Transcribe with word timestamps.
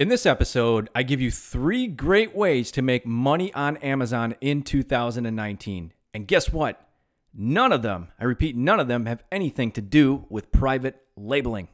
In 0.00 0.08
this 0.08 0.24
episode, 0.24 0.88
I 0.94 1.02
give 1.02 1.20
you 1.20 1.30
three 1.30 1.86
great 1.86 2.34
ways 2.34 2.70
to 2.70 2.80
make 2.80 3.04
money 3.04 3.52
on 3.52 3.76
Amazon 3.76 4.34
in 4.40 4.62
2019. 4.62 5.92
And 6.14 6.26
guess 6.26 6.50
what? 6.50 6.88
None 7.34 7.70
of 7.70 7.82
them, 7.82 8.08
I 8.18 8.24
repeat, 8.24 8.56
none 8.56 8.80
of 8.80 8.88
them 8.88 9.04
have 9.04 9.22
anything 9.30 9.72
to 9.72 9.82
do 9.82 10.24
with 10.30 10.52
private 10.52 11.02
labeling. 11.18 11.68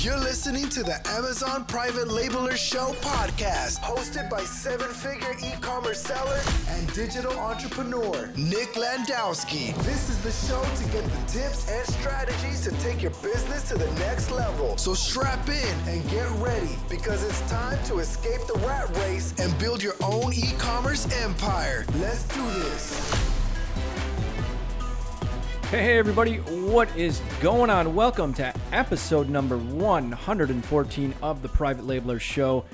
You're 0.00 0.16
listening 0.16 0.68
to 0.68 0.84
the 0.84 0.96
Amazon 1.08 1.64
Private 1.64 2.06
Labeler 2.06 2.56
Show 2.56 2.94
podcast, 3.00 3.80
hosted 3.80 4.30
by 4.30 4.42
seven 4.44 4.88
figure 4.90 5.34
e 5.44 5.60
commerce 5.60 6.00
seller 6.00 6.40
and 6.68 6.86
digital 6.92 7.36
entrepreneur 7.36 8.30
Nick 8.36 8.74
Landowski. 8.74 9.74
This 9.82 10.08
is 10.08 10.18
the 10.22 10.30
show 10.46 10.62
to 10.62 10.84
get 10.92 11.02
the 11.02 11.32
tips 11.32 11.68
and 11.68 11.84
strategies 11.84 12.60
to 12.60 12.70
take 12.80 13.02
your 13.02 13.10
business 13.22 13.66
to 13.70 13.74
the 13.76 13.90
next 13.98 14.30
level. 14.30 14.78
So 14.78 14.94
strap 14.94 15.48
in 15.48 15.76
and 15.88 16.08
get 16.08 16.30
ready 16.38 16.78
because 16.88 17.24
it's 17.24 17.40
time 17.50 17.82
to 17.86 17.98
escape 17.98 18.46
the 18.46 18.60
rat 18.60 18.96
race 18.98 19.34
and 19.40 19.58
build 19.58 19.82
your 19.82 19.96
own 20.00 20.32
e 20.32 20.52
commerce 20.58 21.12
empire. 21.24 21.84
Let's 21.98 22.22
do 22.28 22.48
this. 22.60 23.27
Hey, 25.70 25.98
everybody, 25.98 26.36
what 26.36 26.88
is 26.96 27.20
going 27.42 27.68
on? 27.68 27.94
Welcome 27.94 28.32
to 28.34 28.54
episode 28.72 29.28
number 29.28 29.58
114 29.58 31.14
of 31.20 31.42
the 31.42 31.48
Private 31.50 31.84
Labeler 31.84 32.18
Show. 32.18 32.64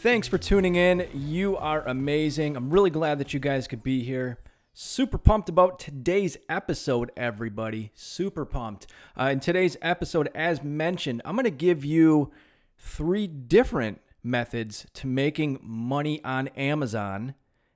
Thanks 0.00 0.28
for 0.28 0.38
tuning 0.38 0.76
in. 0.76 1.08
You 1.12 1.56
are 1.56 1.82
amazing. 1.88 2.56
I'm 2.56 2.70
really 2.70 2.90
glad 2.90 3.18
that 3.18 3.34
you 3.34 3.40
guys 3.40 3.66
could 3.66 3.82
be 3.82 4.04
here. 4.04 4.38
Super 4.72 5.18
pumped 5.18 5.48
about 5.48 5.80
today's 5.80 6.36
episode, 6.48 7.10
everybody. 7.16 7.90
Super 7.94 8.44
pumped. 8.44 8.86
Uh, 9.18 9.30
in 9.32 9.40
today's 9.40 9.76
episode, 9.82 10.30
as 10.32 10.62
mentioned, 10.62 11.22
I'm 11.24 11.34
going 11.34 11.46
to 11.46 11.50
give 11.50 11.84
you 11.84 12.30
three 12.78 13.26
different 13.26 14.00
methods 14.22 14.86
to 14.94 15.08
making 15.08 15.58
money 15.64 16.22
on 16.22 16.46
Amazon, 16.48 17.34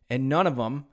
and 0.08 0.28
none 0.28 0.46
of 0.46 0.54
them 0.54 0.86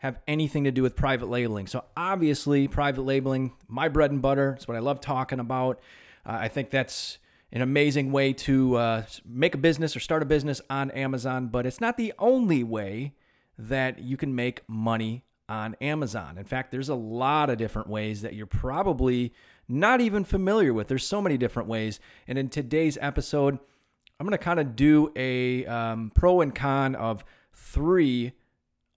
have 0.00 0.18
anything 0.26 0.64
to 0.64 0.70
do 0.70 0.82
with 0.82 0.96
private 0.96 1.28
labeling. 1.28 1.66
So 1.66 1.84
obviously, 1.96 2.68
private 2.68 3.02
labeling, 3.02 3.52
my 3.68 3.88
bread 3.88 4.10
and 4.10 4.20
butter. 4.20 4.54
It's 4.56 4.66
what 4.66 4.76
I 4.76 4.80
love 4.80 5.00
talking 5.00 5.40
about. 5.40 5.78
Uh, 6.26 6.38
I 6.40 6.48
think 6.48 6.70
that's 6.70 7.18
an 7.52 7.62
amazing 7.62 8.10
way 8.10 8.32
to 8.32 8.76
uh, 8.76 9.02
make 9.26 9.54
a 9.54 9.58
business 9.58 9.94
or 9.94 10.00
start 10.00 10.22
a 10.22 10.26
business 10.26 10.60
on 10.70 10.90
Amazon, 10.92 11.48
but 11.48 11.66
it's 11.66 11.80
not 11.80 11.96
the 11.96 12.12
only 12.18 12.64
way 12.64 13.14
that 13.58 13.98
you 13.98 14.16
can 14.16 14.34
make 14.34 14.62
money 14.68 15.24
on 15.48 15.74
Amazon. 15.80 16.38
In 16.38 16.44
fact, 16.44 16.70
there's 16.70 16.88
a 16.88 16.94
lot 16.94 17.50
of 17.50 17.58
different 17.58 17.88
ways 17.88 18.22
that 18.22 18.34
you're 18.34 18.46
probably 18.46 19.34
not 19.68 20.00
even 20.00 20.24
familiar 20.24 20.72
with. 20.72 20.88
There's 20.88 21.06
so 21.06 21.20
many 21.20 21.36
different 21.36 21.68
ways. 21.68 22.00
And 22.26 22.38
in 22.38 22.48
today's 22.48 22.96
episode, 23.00 23.58
I'm 24.18 24.26
going 24.26 24.32
to 24.32 24.38
kind 24.38 24.60
of 24.60 24.76
do 24.76 25.12
a 25.16 25.66
um, 25.66 26.12
pro 26.14 26.40
and 26.40 26.54
con 26.54 26.94
of 26.94 27.24
three 27.52 28.32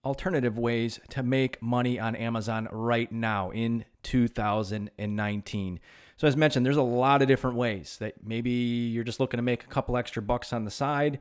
alternative 0.04 0.58
ways 0.58 1.00
to 1.10 1.22
make 1.22 1.60
money 1.62 1.98
on 1.98 2.14
Amazon 2.14 2.68
right 2.70 3.10
now 3.10 3.50
in 3.50 3.84
2019. 4.02 5.80
So, 6.16 6.28
as 6.28 6.36
mentioned, 6.36 6.64
there's 6.64 6.76
a 6.76 6.82
lot 6.82 7.22
of 7.22 7.28
different 7.28 7.56
ways 7.56 7.96
that 7.98 8.24
maybe 8.24 8.50
you're 8.50 9.04
just 9.04 9.20
looking 9.20 9.38
to 9.38 9.42
make 9.42 9.64
a 9.64 9.66
couple 9.66 9.96
extra 9.96 10.22
bucks 10.22 10.52
on 10.52 10.64
the 10.64 10.70
side, 10.70 11.18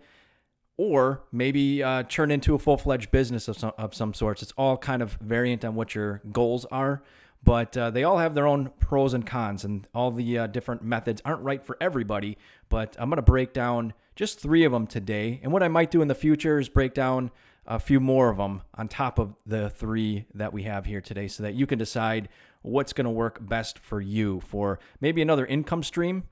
or 0.78 1.23
maybe 1.31 1.81
uh, 1.81 2.03
turn 2.03 2.31
into 2.31 2.56
a 2.56 2.59
full 2.59 2.78
fledged 2.78 3.12
business 3.12 3.48
of 3.48 3.58
some, 3.58 3.73
of 3.78 3.95
some 3.95 4.14
sorts. 4.14 4.44
It's 4.44 4.53
all 4.58 4.78
kind 4.78 5.02
of 5.02 5.14
variant 5.14 5.66
on 5.66 5.75
what 5.75 5.95
your 5.95 6.22
goals 6.31 6.66
are, 6.66 7.02
but 7.44 7.75
uh, 7.75 7.90
they 7.90 8.03
all 8.03 8.20
have 8.20 8.36
their 8.36 8.47
own 8.47 8.72
pros 8.80 9.14
and 9.14 9.25
cons, 9.25 9.64
and 9.64 9.88
all 9.95 10.12
the 10.12 10.38
uh, 10.38 10.47
different 10.47 10.84
methods 10.84 11.22
aren't 11.25 11.42
right 11.42 11.66
for 11.66 11.78
everybody. 11.81 12.38
But 12.70 12.95
I'm 13.00 13.09
going 13.09 13.18
to 13.18 13.23
break 13.23 13.53
down 13.53 13.94
just 14.16 14.40
three 14.40 14.64
of 14.64 14.72
them 14.72 14.88
today. 14.88 15.40
And 15.44 15.52
what 15.52 15.64
I 15.64 15.68
might 15.68 15.92
do 15.92 16.02
in 16.02 16.08
the 16.08 16.16
future 16.16 16.59
is 16.59 16.70
break 16.70 16.94
down 16.94 17.31
a 17.66 17.80
few 17.80 18.00
more 18.00 18.30
of 18.30 18.38
them 18.38 18.61
on 18.75 18.88
top 18.88 19.19
of 19.19 19.36
the 19.45 19.69
three 19.69 20.25
that 20.34 20.53
we 20.53 20.63
have 20.63 20.85
here 20.85 21.01
today 21.01 21.28
so 21.28 21.44
that 21.44 21.53
you 21.53 21.66
can 21.66 21.79
decide 21.79 22.29
what's 22.62 22.94
going 22.94 23.06
to 23.06 23.12
work 23.12 23.38
best 23.47 23.79
for 23.79 24.01
you 24.01 24.41
for 24.41 24.79
maybe 25.00 25.22
another 25.22 25.46
income 25.46 25.84
stream 25.84 26.23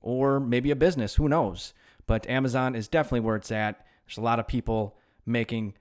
or 0.00 0.40
maybe 0.40 0.70
a 0.70 0.76
business. 0.76 1.16
Who 1.16 1.28
knows? 1.28 1.72
But 2.06 2.28
Amazon 2.28 2.74
is 2.74 2.88
definitely 2.88 3.20
where 3.20 3.36
it's 3.36 3.52
at. 3.52 3.84
There's 4.06 4.18
a 4.18 4.22
lot 4.22 4.38
of 4.38 4.46
people 4.46 4.96
making 5.24 5.74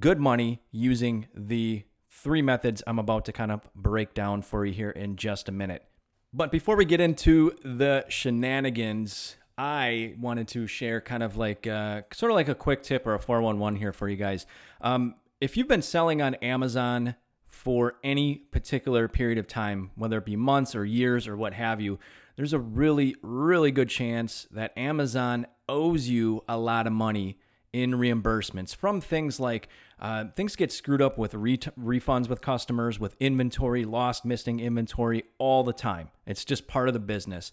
good 0.00 0.18
money 0.18 0.62
using 0.70 1.26
the 1.34 1.84
three 2.10 2.42
methods 2.42 2.82
I'm 2.86 2.98
about 2.98 3.24
to 3.26 3.32
kind 3.32 3.52
of 3.52 3.60
break 3.74 4.14
down 4.14 4.42
for 4.42 4.64
you 4.64 4.72
here 4.72 4.90
in 4.90 5.16
just 5.16 5.48
a 5.48 5.52
minute. 5.52 5.84
But 6.32 6.50
before 6.50 6.76
we 6.76 6.84
get 6.84 7.00
into 7.00 7.52
the 7.62 8.04
shenanigans, 8.08 9.36
I 9.58 10.14
wanted 10.20 10.48
to 10.48 10.66
share 10.66 11.00
kind 11.00 11.22
of 11.22 11.36
like 11.36 11.66
uh, 11.66 12.02
sort 12.12 12.30
of 12.30 12.36
like 12.36 12.48
a 12.48 12.54
quick 12.54 12.82
tip 12.82 13.06
or 13.06 13.14
a 13.14 13.18
411 13.18 13.78
here 13.78 13.92
for 13.92 14.08
you 14.08 14.16
guys. 14.16 14.46
Um, 14.80 15.14
if 15.40 15.56
you've 15.56 15.68
been 15.68 15.82
selling 15.82 16.20
on 16.20 16.34
Amazon 16.36 17.14
for 17.46 17.94
any 18.04 18.34
particular 18.36 19.08
period 19.08 19.38
of 19.38 19.46
time, 19.46 19.90
whether 19.94 20.18
it 20.18 20.26
be 20.26 20.36
months 20.36 20.74
or 20.74 20.84
years 20.84 21.26
or 21.26 21.36
what 21.36 21.54
have 21.54 21.80
you, 21.80 21.98
there's 22.36 22.52
a 22.52 22.58
really, 22.58 23.16
really 23.22 23.70
good 23.70 23.88
chance 23.88 24.46
that 24.50 24.76
Amazon 24.76 25.46
owes 25.68 26.08
you 26.08 26.44
a 26.48 26.58
lot 26.58 26.86
of 26.86 26.92
money 26.92 27.38
in 27.72 27.92
reimbursements 27.92 28.74
from 28.74 29.00
things 29.00 29.40
like 29.40 29.68
uh, 29.98 30.26
things 30.34 30.54
get 30.54 30.70
screwed 30.70 31.00
up 31.00 31.16
with 31.16 31.34
re- 31.34 31.56
refunds 31.56 32.28
with 32.28 32.42
customers, 32.42 33.00
with 33.00 33.16
inventory, 33.20 33.84
lost, 33.86 34.24
missing 34.24 34.60
inventory 34.60 35.24
all 35.38 35.64
the 35.64 35.72
time. 35.72 36.10
It's 36.26 36.44
just 36.44 36.66
part 36.66 36.88
of 36.88 36.94
the 36.94 37.00
business. 37.00 37.52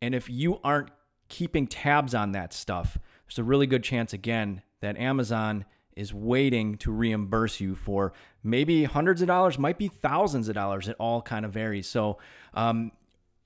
And 0.00 0.14
if 0.14 0.30
you 0.30 0.60
aren't 0.64 0.90
keeping 1.32 1.66
tabs 1.66 2.14
on 2.14 2.32
that 2.32 2.52
stuff, 2.52 2.98
there's 3.26 3.38
a 3.38 3.44
really 3.44 3.66
good 3.66 3.82
chance, 3.82 4.12
again, 4.12 4.60
that 4.82 4.98
Amazon 4.98 5.64
is 5.96 6.12
waiting 6.12 6.76
to 6.76 6.92
reimburse 6.92 7.58
you 7.58 7.74
for 7.74 8.12
maybe 8.44 8.84
hundreds 8.84 9.22
of 9.22 9.28
dollars, 9.28 9.58
might 9.58 9.78
be 9.78 9.88
thousands 9.88 10.48
of 10.48 10.54
dollars. 10.54 10.88
It 10.88 10.96
all 10.98 11.22
kind 11.22 11.46
of 11.46 11.52
varies. 11.52 11.88
So, 11.88 12.18
um, 12.52 12.92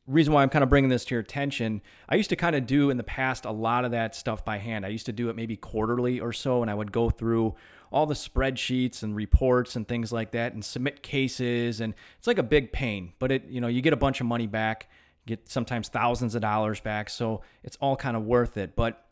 reason 0.09 0.33
why 0.33 0.43
I'm 0.43 0.49
kind 0.49 0.65
of 0.65 0.69
bringing 0.69 0.91
this 0.91 1.05
to 1.07 1.15
your 1.15 1.21
attention, 1.21 1.81
I 2.09 2.17
used 2.17 2.31
to 2.31 2.37
kind 2.37 2.57
of 2.57 2.67
do 2.67 2.91
in 2.91 2.97
the 2.97 3.05
past 3.05 3.45
a 3.45 3.53
lot 3.53 3.85
of 3.85 3.93
that 3.93 4.17
stuff 4.17 4.45
by 4.45 4.59
hand. 4.59 4.85
I 4.85 4.89
used 4.89 5.07
to 5.07 5.13
do 5.13 5.29
it 5.29 5.37
maybe 5.37 5.57
quarterly 5.57 6.19
or 6.19 6.33
so, 6.33 6.63
and 6.63 6.71
I 6.71 6.75
would 6.75 6.91
go 6.91 7.09
through 7.09 7.55
all 7.93 8.07
the 8.07 8.15
spreadsheets 8.15 9.05
and 9.05 9.15
reports 9.15 9.77
and 9.77 9.87
things 9.87 10.13
like 10.13 10.33
that 10.33 10.55
and 10.55 10.65
submit 10.65 11.03
cases. 11.03 11.81
And 11.81 11.95
it's 12.19 12.27
like 12.27 12.39
a 12.39 12.45
big 12.45 12.73
pain, 12.73 13.13
but 13.21 13.31
it, 13.31 13.45
you 13.49 13.61
know, 13.61 13.69
you 13.69 13.81
get 13.81 13.93
a 13.93 13.97
bunch 13.97 14.21
of 14.21 14.27
money 14.27 14.49
back 14.49 14.89
get 15.27 15.49
sometimes 15.49 15.89
thousands 15.89 16.35
of 16.35 16.43
dollars 16.43 16.81
back. 16.81 17.11
So 17.11 17.43
it's 17.63 17.77
all 17.81 17.97
kind 17.97 18.17
of 18.17 18.25
worth 18.25 18.57
it. 18.57 18.77
But 18.77 19.05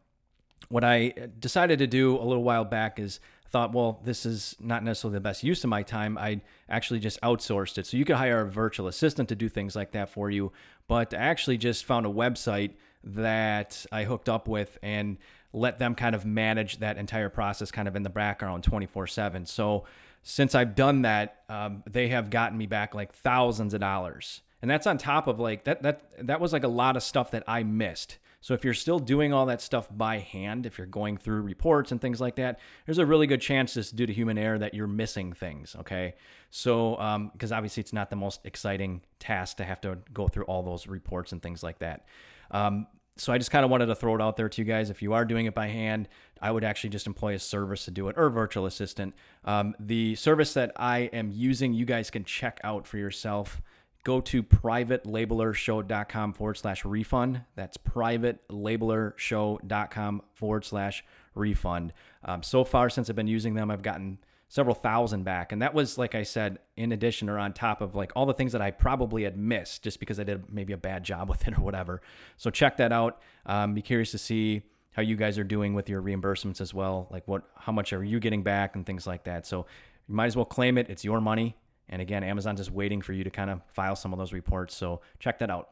what 0.69 0.85
I 0.85 1.13
decided 1.39 1.79
to 1.81 1.87
do 1.87 2.17
a 2.17 2.25
little 2.25 2.43
while 2.43 2.65
back 2.65 2.99
is 2.99 3.21
thought, 3.51 3.73
well, 3.73 4.01
this 4.05 4.27
is 4.27 4.57
not 4.59 4.83
necessarily 4.83 5.15
the 5.15 5.21
best 5.21 5.45
use 5.45 5.63
of 5.63 5.71
my 5.71 5.83
time. 5.83 6.19
I 6.19 6.41
actually 6.69 7.01
just 7.01 7.21
outsourced 7.21 7.79
it. 7.79 7.87
So 7.87 7.97
you 7.97 8.05
could 8.05 8.17
hire 8.17 8.41
a 8.41 8.51
virtual 8.51 8.89
assistant 8.89 9.29
to 9.29 9.37
do 9.37 9.49
things 9.49 9.77
like 9.77 9.93
that 9.93 10.09
for 10.09 10.31
you. 10.31 10.53
But 10.89 11.15
I 11.15 11.19
actually 11.19 11.59
just 11.59 11.85
found 11.85 12.07
a 12.07 12.09
website 12.09 12.73
that 13.05 13.87
I 13.93 14.05
hooked 14.05 14.29
up 14.29 14.49
with 14.49 14.79
and 14.83 15.19
let 15.53 15.79
them 15.79 15.95
kind 15.95 16.17
of 16.17 16.25
manage 16.25 16.79
that 16.79 16.97
entire 16.97 17.29
process 17.29 17.71
kind 17.71 17.87
of 17.87 17.95
in 17.95 18.03
the 18.03 18.11
background 18.11 18.65
24 18.65 19.07
7. 19.07 19.47
So 19.47 19.85
since 20.25 20.55
I've 20.55 20.75
done 20.75 21.03
that, 21.03 21.43
um, 21.49 21.85
they 21.89 22.09
have 22.09 22.31
gotten 22.31 22.59
me 22.59 22.67
back 22.67 22.95
like 22.95 23.13
thousands 23.13 23.75
of 23.75 23.81
dollars 23.81 24.41
and 24.65 24.71
that's 24.71 24.87
on 24.87 24.97
top 24.97 25.27
of 25.27 25.39
like 25.39 25.65
that 25.65 25.83
that 25.83 26.27
that 26.27 26.41
was 26.41 26.55
like 26.55 26.65
a 26.65 26.69
lot 26.69 26.97
of 26.97 27.03
stuff 27.03 27.33
that 27.33 27.45
I 27.47 27.65
missed. 27.65 28.17
So 28.41 28.55
if 28.55 28.65
you're 28.65 28.73
still 28.73 28.99
doing 28.99 29.31
all 29.31 29.45
that 29.45 29.61
stuff 29.61 29.89
by 29.95 30.21
hand, 30.21 30.65
if 30.65 30.79
you're 30.79 30.87
going 30.87 31.19
through 31.19 31.43
reports 31.43 31.93
and 31.93 32.01
things 32.01 32.19
like 32.19 32.37
that, 32.37 32.59
there's 32.87 32.97
a 32.97 33.05
really 33.05 33.27
good 33.27 33.43
chance 33.43 33.75
just 33.75 33.95
due 33.95 34.07
to 34.07 34.13
human 34.15 34.39
error 34.39 34.59
that 34.59 34.73
you're 34.73 34.87
missing 34.87 35.35
things. 35.35 35.77
Okay, 35.81 36.15
so 36.49 36.93
because 37.35 37.53
um, 37.53 37.59
obviously 37.59 37.83
it's 37.83 37.93
not 37.93 38.09
the 38.09 38.17
most 38.17 38.41
exciting 38.47 39.03
task 39.19 39.59
to 39.59 39.65
have 39.65 39.83
to 39.83 39.99
go 40.15 40.29
through 40.29 40.45
all 40.45 40.63
those 40.63 40.87
reports 40.87 41.33
and 41.33 41.43
things 41.43 41.63
like 41.63 41.81
that. 41.81 42.07
Um, 42.51 42.87
so 43.19 43.35
I 43.35 43.37
just 43.37 43.51
kind 43.51 43.67
of 43.67 43.71
wanted 43.71 43.87
to 43.87 43.95
throw 43.95 44.15
it 44.15 44.23
out 44.23 44.39
there 44.39 44.49
to 44.49 44.63
you 44.63 44.65
guys. 44.65 44.89
If 44.89 45.03
you 45.03 45.13
are 45.13 45.27
doing 45.27 45.45
it 45.45 45.55
by 45.55 45.67
hand, 45.67 46.09
I 46.41 46.51
would 46.51 46.65
actually 46.65 46.91
just 46.91 47.07
employ 47.07 47.35
a 47.35 47.39
service 47.39 47.85
to 47.85 47.91
do 47.91 48.09
it 48.09 48.17
or 48.17 48.31
virtual 48.31 48.65
assistant. 48.65 49.15
Um, 49.45 49.75
the 49.79 50.15
service 50.15 50.55
that 50.55 50.73
I 50.77 51.11
am 51.13 51.31
using, 51.31 51.75
you 51.75 51.85
guys 51.85 52.11
can 52.11 52.25
check 52.25 52.63
out 52.65 52.87
for 52.87 52.97
yourself 52.97 53.61
go 54.05 54.21
to 54.21 54.43
privatelabelershow.com 54.43 56.35
forward 56.35 56.55
slash 56.55 56.85
refund. 56.85 57.41
That's 57.57 57.79
privatelabelershow.com 57.79 60.23
forward 60.35 60.65
slash 60.65 61.05
refund. 61.35 61.93
Um, 62.25 62.43
so 62.43 62.65
far, 62.65 62.91
since 62.91 63.09
I've 63.11 63.17
been 63.17 63.27
using 63.27 63.55
them, 63.55 63.71
I've 63.71 63.83
gotten 63.83 64.19
several 64.49 64.75
thousand 64.75 65.25
back. 65.25 65.53
And 65.53 65.63
that 65.63 65.75
was, 65.75 65.99
like 65.99 66.15
I 66.15 66.23
said, 66.23 66.59
in 66.77 66.93
addition 66.93 67.29
or 67.29 67.39
on 67.39 67.55
top 67.55 67.81
of 67.81 67.95
like 67.95 68.13
all 68.15 68.27
the 68.27 68.35
things 68.35 68.53
that 68.53 68.63
I 68.63 68.71
probably 68.71 69.25
had 69.25 69.37
missed 69.37 69.83
just 69.83 69.99
because 69.99 70.21
I 70.21 70.25
did 70.25 70.53
maybe 70.53 70.73
a 70.73 70.79
bad 70.79 71.03
job 71.03 71.29
with 71.31 71.49
it 71.49 71.59
or 71.59 71.63
whatever. 71.63 72.03
So 72.37 72.51
check 72.51 72.77
that 72.77 72.93
out. 72.93 73.21
Um, 73.47 73.75
be 73.75 73.83
curious 73.83 74.13
to 74.13 74.19
see 74.19 74.63
how 74.93 75.03
you 75.03 75.17
guys 75.17 75.39
are 75.39 75.45
doing 75.45 75.75
with 75.75 75.89
your 75.89 76.01
reimbursements 76.01 76.61
as 76.61 76.73
well. 76.73 77.09
Like 77.11 77.27
what, 77.27 77.43
how 77.57 77.73
much 77.73 77.93
are 77.93 78.05
you 78.05 78.21
getting 78.21 78.45
back 78.45 78.77
and 78.77 78.87
things 78.87 79.07
like 79.07 79.25
that. 79.25 79.45
So 79.45 79.67
you 80.09 80.15
might 80.15 80.27
as 80.27 80.37
well 80.37 80.45
claim 80.45 80.79
it. 80.79 80.89
It's 80.89 81.05
your 81.05 81.21
money. 81.21 81.57
And 81.89 82.01
again, 82.01 82.25
Amazon's 82.25 82.61
just 82.61 82.71
waiting 82.71 83.03
for 83.03 83.13
you 83.13 83.25
to 83.25 83.31
kind 83.31 83.51
of 83.51 83.61
file 83.73 83.97
some 83.97 84.13
of 84.13 84.19
those 84.19 84.33
reports. 84.33 84.75
So 84.75 85.01
check 85.19 85.39
that 85.41 85.51
out. 85.51 85.71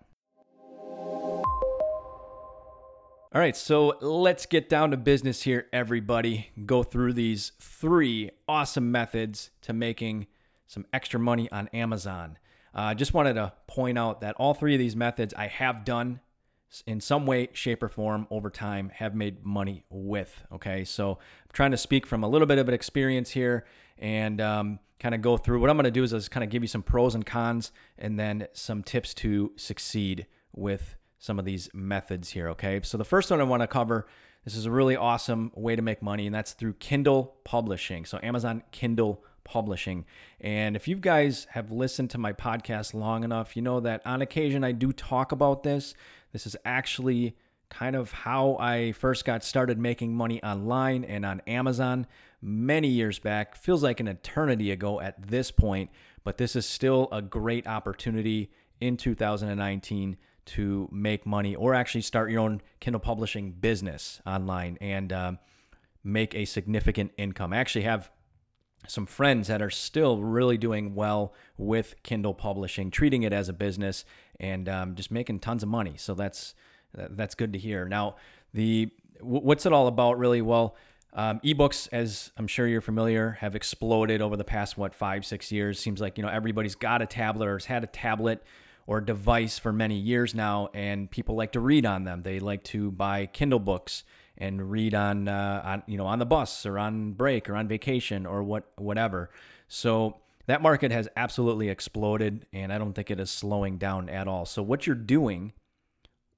All 3.34 3.40
right, 3.40 3.56
so 3.56 3.96
let's 4.02 4.44
get 4.44 4.68
down 4.68 4.90
to 4.90 4.98
business 4.98 5.42
here, 5.42 5.66
everybody. 5.72 6.50
Go 6.66 6.82
through 6.82 7.14
these 7.14 7.52
three 7.60 8.30
awesome 8.46 8.92
methods 8.92 9.50
to 9.62 9.72
making 9.72 10.26
some 10.66 10.84
extra 10.92 11.18
money 11.18 11.50
on 11.50 11.68
Amazon. 11.68 12.36
I 12.74 12.92
uh, 12.92 12.94
just 12.94 13.14
wanted 13.14 13.34
to 13.34 13.54
point 13.66 13.96
out 13.96 14.20
that 14.20 14.34
all 14.36 14.52
three 14.52 14.74
of 14.74 14.78
these 14.78 14.94
methods 14.94 15.32
I 15.32 15.46
have 15.46 15.86
done 15.86 16.20
in 16.86 17.00
some 17.00 17.24
way, 17.24 17.48
shape, 17.54 17.82
or 17.82 17.88
form 17.88 18.26
over 18.30 18.50
time, 18.50 18.90
have 18.94 19.14
made 19.14 19.44
money 19.44 19.84
with. 19.88 20.44
Okay, 20.52 20.84
so 20.84 21.12
I'm 21.12 21.50
trying 21.54 21.70
to 21.70 21.76
speak 21.78 22.06
from 22.06 22.22
a 22.22 22.28
little 22.28 22.46
bit 22.46 22.58
of 22.58 22.68
an 22.68 22.74
experience 22.74 23.30
here 23.30 23.64
and 23.98 24.40
um, 24.40 24.78
kind 25.02 25.16
of 25.16 25.20
go 25.20 25.36
through 25.36 25.60
what 25.60 25.68
I'm 25.68 25.76
going 25.76 25.84
to 25.84 25.90
do 25.90 26.04
is 26.04 26.12
just 26.12 26.30
kind 26.30 26.44
of 26.44 26.50
give 26.50 26.62
you 26.62 26.68
some 26.68 26.82
pros 26.82 27.16
and 27.16 27.26
cons 27.26 27.72
and 27.98 28.20
then 28.20 28.46
some 28.52 28.84
tips 28.84 29.12
to 29.14 29.50
succeed 29.56 30.26
with 30.54 30.94
some 31.18 31.40
of 31.40 31.44
these 31.44 31.68
methods 31.74 32.30
here, 32.30 32.48
okay? 32.50 32.80
So 32.84 32.96
the 32.96 33.04
first 33.04 33.28
one 33.28 33.40
I 33.40 33.44
want 33.44 33.62
to 33.62 33.66
cover, 33.66 34.06
this 34.44 34.54
is 34.54 34.64
a 34.64 34.70
really 34.70 34.94
awesome 34.94 35.50
way 35.56 35.74
to 35.74 35.82
make 35.82 36.02
money, 36.02 36.26
and 36.26 36.34
that's 36.34 36.52
through 36.52 36.74
Kindle 36.74 37.34
publishing. 37.42 38.04
So 38.04 38.20
Amazon 38.22 38.62
Kindle 38.70 39.24
publishing. 39.42 40.04
And 40.40 40.76
if 40.76 40.86
you 40.86 40.94
guys 40.94 41.48
have 41.50 41.72
listened 41.72 42.10
to 42.10 42.18
my 42.18 42.32
podcast 42.32 42.94
long 42.94 43.24
enough, 43.24 43.56
you 43.56 43.62
know 43.62 43.80
that 43.80 44.02
on 44.06 44.22
occasion 44.22 44.62
I 44.62 44.70
do 44.70 44.92
talk 44.92 45.32
about 45.32 45.64
this. 45.64 45.94
This 46.32 46.46
is 46.46 46.54
actually 46.64 47.36
kind 47.72 47.96
of 47.96 48.12
how 48.12 48.56
I 48.60 48.92
first 48.92 49.24
got 49.24 49.42
started 49.42 49.78
making 49.78 50.14
money 50.14 50.42
online 50.42 51.04
and 51.04 51.24
on 51.24 51.40
Amazon 51.46 52.06
many 52.42 52.88
years 52.88 53.18
back. 53.18 53.56
Feels 53.56 53.82
like 53.82 53.98
an 53.98 54.08
eternity 54.08 54.70
ago 54.70 55.00
at 55.00 55.28
this 55.28 55.50
point, 55.50 55.90
but 56.22 56.36
this 56.36 56.54
is 56.54 56.66
still 56.66 57.08
a 57.10 57.22
great 57.22 57.66
opportunity 57.66 58.50
in 58.80 58.98
2019 58.98 60.18
to 60.44 60.88
make 60.92 61.24
money 61.24 61.54
or 61.54 61.74
actually 61.74 62.02
start 62.02 62.30
your 62.30 62.40
own 62.40 62.60
Kindle 62.80 63.00
publishing 63.00 63.52
business 63.52 64.20
online 64.26 64.76
and 64.82 65.10
um, 65.10 65.38
make 66.04 66.34
a 66.34 66.44
significant 66.44 67.12
income. 67.16 67.54
I 67.54 67.56
actually 67.56 67.84
have 67.84 68.10
some 68.86 69.06
friends 69.06 69.48
that 69.48 69.62
are 69.62 69.70
still 69.70 70.20
really 70.20 70.58
doing 70.58 70.94
well 70.94 71.32
with 71.56 71.94
Kindle 72.02 72.34
publishing, 72.34 72.90
treating 72.90 73.22
it 73.22 73.32
as 73.32 73.48
a 73.48 73.52
business, 73.54 74.04
and 74.38 74.68
um, 74.68 74.94
just 74.94 75.10
making 75.10 75.38
tons 75.38 75.62
of 75.62 75.70
money. 75.70 75.94
So 75.96 76.12
that's 76.12 76.54
that's 76.94 77.34
good 77.34 77.52
to 77.52 77.58
hear. 77.58 77.86
Now, 77.86 78.16
the 78.54 78.90
what's 79.20 79.66
it 79.66 79.72
all 79.72 79.86
about, 79.86 80.18
really? 80.18 80.42
Well, 80.42 80.76
um, 81.14 81.40
ebooks, 81.40 81.88
as 81.92 82.30
I'm 82.36 82.46
sure 82.46 82.66
you're 82.66 82.80
familiar, 82.80 83.32
have 83.40 83.54
exploded 83.54 84.22
over 84.22 84.36
the 84.36 84.44
past 84.44 84.78
what 84.78 84.94
five, 84.94 85.26
six 85.26 85.52
years. 85.52 85.78
Seems 85.78 86.00
like 86.00 86.16
you 86.16 86.22
know 86.22 86.30
everybody's 86.30 86.74
got 86.74 87.02
a 87.02 87.06
tablet 87.06 87.46
or 87.46 87.54
has 87.54 87.66
had 87.66 87.84
a 87.84 87.88
tablet 87.88 88.42
or 88.86 89.00
device 89.00 89.58
for 89.58 89.72
many 89.72 89.96
years 89.96 90.34
now, 90.34 90.68
and 90.74 91.10
people 91.10 91.34
like 91.34 91.52
to 91.52 91.60
read 91.60 91.86
on 91.86 92.04
them. 92.04 92.22
They 92.22 92.40
like 92.40 92.64
to 92.64 92.90
buy 92.90 93.26
Kindle 93.26 93.60
books 93.60 94.04
and 94.38 94.70
read 94.70 94.94
on, 94.94 95.28
uh, 95.28 95.62
on 95.64 95.82
you 95.86 95.98
know 95.98 96.06
on 96.06 96.18
the 96.18 96.26
bus 96.26 96.64
or 96.64 96.78
on 96.78 97.12
break 97.12 97.48
or 97.48 97.56
on 97.56 97.68
vacation 97.68 98.24
or 98.26 98.42
what 98.42 98.64
whatever. 98.76 99.30
So 99.68 100.16
that 100.46 100.62
market 100.62 100.90
has 100.92 101.08
absolutely 101.14 101.68
exploded, 101.68 102.46
and 102.52 102.72
I 102.72 102.78
don't 102.78 102.94
think 102.94 103.10
it 103.10 103.20
is 103.20 103.30
slowing 103.30 103.78
down 103.78 104.08
at 104.08 104.26
all. 104.26 104.46
So 104.46 104.62
what 104.62 104.86
you're 104.86 104.96
doing 104.96 105.52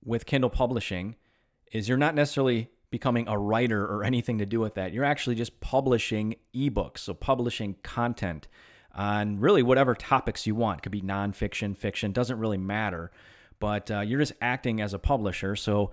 with 0.05 0.27
Kindle 0.27 0.51
publishing 0.51 1.17
is 1.73 1.89
you're 1.89 1.99
not 1.99 2.15
necessarily 2.15 2.71
becoming 2.91 3.27
a 3.27 3.37
writer 3.37 3.85
or 3.85 4.05
anything 4.05 4.39
to 4.39 4.47
do 4.47 4.61
with 4.61 4.75
that. 4.75 4.93
You're 4.93 5.05
actually 5.05 5.35
just 5.35 5.61
publishing 5.61 6.37
ebooks, 6.55 6.99
so 6.99 7.15
publishing 7.15 7.75
content 7.83 8.47
on 8.95 9.41
really 9.41 9.63
whatever 9.63 9.95
topics 9.95 10.47
you 10.47 10.55
want. 10.55 10.79
It 10.79 10.83
could 10.83 10.93
be 10.93 11.03
nonfiction, 11.03 11.77
fiction, 11.77 12.13
doesn't 12.13 12.39
really 12.39 12.59
matter. 12.59 13.11
But 13.59 13.91
uh, 13.91 14.01
you're 14.01 14.21
just 14.21 14.35
acting 14.41 14.81
as 14.81 14.95
a 14.95 14.99
publisher. 14.99 15.57
So 15.57 15.91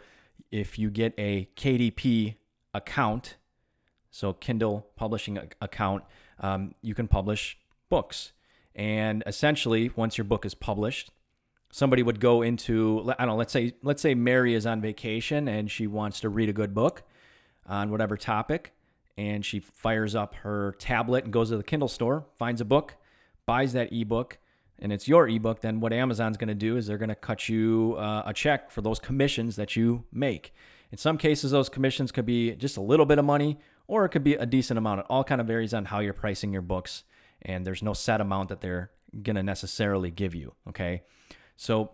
if 0.51 0.77
you 0.77 0.89
get 0.89 1.13
a 1.17 1.49
KDP 1.55 2.35
account, 2.73 3.37
so 4.11 4.33
Kindle 4.33 4.87
publishing 4.95 5.39
account, 5.61 6.03
um, 6.39 6.75
you 6.81 6.93
can 6.93 7.07
publish 7.07 7.57
books. 7.89 8.33
And 8.75 9.23
essentially, 9.25 9.91
once 9.95 10.17
your 10.17 10.25
book 10.25 10.45
is 10.45 10.53
published, 10.53 11.11
somebody 11.71 12.03
would 12.03 12.19
go 12.19 12.41
into 12.41 13.11
I 13.17 13.25
don't 13.25 13.33
know, 13.33 13.35
let's 13.37 13.53
say 13.53 13.73
let's 13.81 14.01
say 14.01 14.13
Mary 14.13 14.53
is 14.53 14.65
on 14.65 14.81
vacation 14.81 15.47
and 15.47 15.71
she 15.71 15.87
wants 15.87 16.19
to 16.21 16.29
read 16.29 16.49
a 16.49 16.53
good 16.53 16.73
book 16.73 17.03
on 17.65 17.89
whatever 17.89 18.17
topic 18.17 18.73
and 19.17 19.45
she 19.45 19.59
fires 19.59 20.15
up 20.15 20.35
her 20.35 20.75
tablet 20.79 21.23
and 21.23 21.33
goes 21.33 21.49
to 21.49 21.57
the 21.57 21.63
Kindle 21.63 21.87
store, 21.87 22.25
finds 22.37 22.61
a 22.61 22.65
book, 22.65 22.95
buys 23.45 23.73
that 23.73 23.91
ebook, 23.91 24.37
and 24.79 24.91
it's 24.91 25.07
your 25.07 25.27
ebook, 25.27 25.61
then 25.61 25.79
what 25.79 25.93
Amazon's 25.93 26.37
going 26.37 26.47
to 26.47 26.55
do 26.55 26.75
is 26.75 26.87
they're 26.87 26.97
going 26.97 27.09
to 27.09 27.15
cut 27.15 27.47
you 27.47 27.95
uh, 27.99 28.23
a 28.25 28.33
check 28.33 28.71
for 28.71 28.81
those 28.81 28.99
commissions 28.99 29.55
that 29.55 29.75
you 29.75 30.05
make. 30.11 30.53
In 30.91 30.97
some 30.97 31.17
cases, 31.17 31.51
those 31.51 31.69
commissions 31.69 32.11
could 32.11 32.25
be 32.25 32.55
just 32.55 32.77
a 32.77 32.81
little 32.81 33.05
bit 33.05 33.19
of 33.19 33.25
money, 33.25 33.59
or 33.87 34.05
it 34.05 34.09
could 34.09 34.23
be 34.23 34.33
a 34.33 34.45
decent 34.45 34.77
amount. 34.77 35.01
It 35.01 35.05
all 35.09 35.23
kind 35.23 35.39
of 35.39 35.47
varies 35.47 35.73
on 35.73 35.85
how 35.85 35.99
you're 35.99 36.13
pricing 36.13 36.51
your 36.51 36.63
books, 36.63 37.03
and 37.43 37.65
there's 37.65 37.83
no 37.83 37.93
set 37.93 38.21
amount 38.21 38.49
that 38.49 38.61
they're 38.61 38.91
going 39.21 39.35
to 39.35 39.43
necessarily 39.43 40.09
give 40.09 40.33
you. 40.33 40.53
Okay, 40.69 41.03
so 41.61 41.91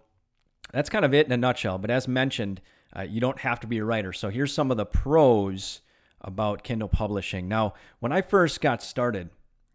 that's 0.71 0.89
kind 0.89 1.03
of 1.03 1.13
it 1.13 1.25
in 1.25 1.33
a 1.33 1.37
nutshell. 1.37 1.77
But 1.77 1.91
as 1.91 2.07
mentioned, 2.07 2.61
uh, 2.95 3.01
you 3.01 3.19
don't 3.19 3.39
have 3.39 3.59
to 3.59 3.67
be 3.67 3.79
a 3.79 3.83
writer. 3.83 4.13
So 4.13 4.29
here's 4.29 4.53
some 4.53 4.71
of 4.71 4.77
the 4.77 4.85
pros 4.85 5.81
about 6.21 6.63
Kindle 6.63 6.87
publishing. 6.87 7.49
Now, 7.49 7.73
when 7.99 8.13
I 8.13 8.21
first 8.21 8.61
got 8.61 8.81
started 8.81 9.29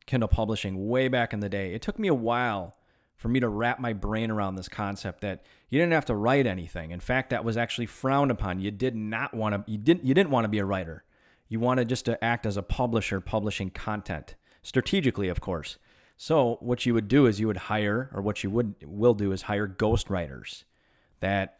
Kindle 0.06 0.30
publishing 0.30 0.88
way 0.88 1.08
back 1.08 1.34
in 1.34 1.40
the 1.40 1.50
day, 1.50 1.74
it 1.74 1.82
took 1.82 1.98
me 1.98 2.08
a 2.08 2.14
while 2.14 2.74
for 3.18 3.28
me 3.28 3.38
to 3.40 3.50
wrap 3.50 3.80
my 3.80 3.92
brain 3.92 4.30
around 4.30 4.54
this 4.54 4.66
concept 4.66 5.20
that 5.20 5.44
you 5.68 5.78
didn't 5.78 5.92
have 5.92 6.06
to 6.06 6.14
write 6.14 6.46
anything. 6.46 6.90
In 6.90 7.00
fact, 7.00 7.28
that 7.28 7.44
was 7.44 7.58
actually 7.58 7.84
frowned 7.84 8.30
upon. 8.30 8.60
You 8.60 8.70
did 8.70 8.96
not 8.96 9.34
want 9.34 9.54
to 9.54 9.70
you 9.70 9.76
didn't 9.76 10.06
you 10.06 10.14
didn't 10.14 10.30
want 10.30 10.44
to 10.44 10.48
be 10.48 10.58
a 10.58 10.64
writer. 10.64 11.04
You 11.48 11.60
wanted 11.60 11.90
just 11.90 12.06
to 12.06 12.22
act 12.24 12.46
as 12.46 12.56
a 12.56 12.62
publisher 12.62 13.20
publishing 13.20 13.68
content 13.68 14.36
strategically, 14.62 15.28
of 15.28 15.42
course. 15.42 15.76
So, 16.24 16.56
what 16.60 16.86
you 16.86 16.94
would 16.94 17.08
do 17.08 17.26
is 17.26 17.40
you 17.40 17.48
would 17.48 17.56
hire 17.56 18.08
or 18.14 18.22
what 18.22 18.44
you 18.44 18.50
would 18.50 18.76
will 18.86 19.12
do 19.12 19.32
is 19.32 19.42
hire 19.42 19.66
ghostwriters 19.66 20.62
that 21.18 21.58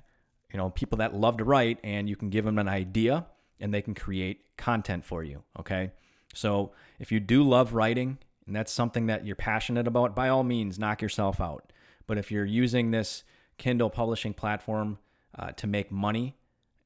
you 0.53 0.57
know, 0.57 0.71
people 0.71 0.99
that 0.99 1.17
love 1.17 1.39
to 1.39 1.45
write 1.45 1.81
and 1.83 2.09
you 2.09 2.15
can 2.15 2.31
give 2.31 2.45
them 2.45 2.61
an 2.61 2.69
idea 2.69 3.27
and 3.59 3.75
they 3.75 3.83
can 3.83 3.93
create 3.93 4.57
content 4.57 5.05
for 5.05 5.25
you. 5.25 5.43
Okay. 5.59 5.91
So 6.33 6.71
if 7.01 7.11
you 7.11 7.19
do 7.19 7.43
love 7.43 7.75
writing 7.75 8.19
and 8.47 8.55
that's 8.55 8.71
something 8.71 9.07
that 9.07 9.27
you're 9.27 9.35
passionate 9.35 9.89
about, 9.89 10.15
by 10.15 10.29
all 10.29 10.45
means, 10.45 10.79
knock 10.79 11.03
yourself 11.03 11.41
out. 11.41 11.73
But 12.07 12.17
if 12.17 12.31
you're 12.31 12.45
using 12.45 12.93
this 12.93 13.25
Kindle 13.59 13.91
publishing 13.91 14.33
platform 14.33 14.99
uh, 15.37 15.51
to 15.57 15.67
make 15.67 15.91
money 15.91 16.37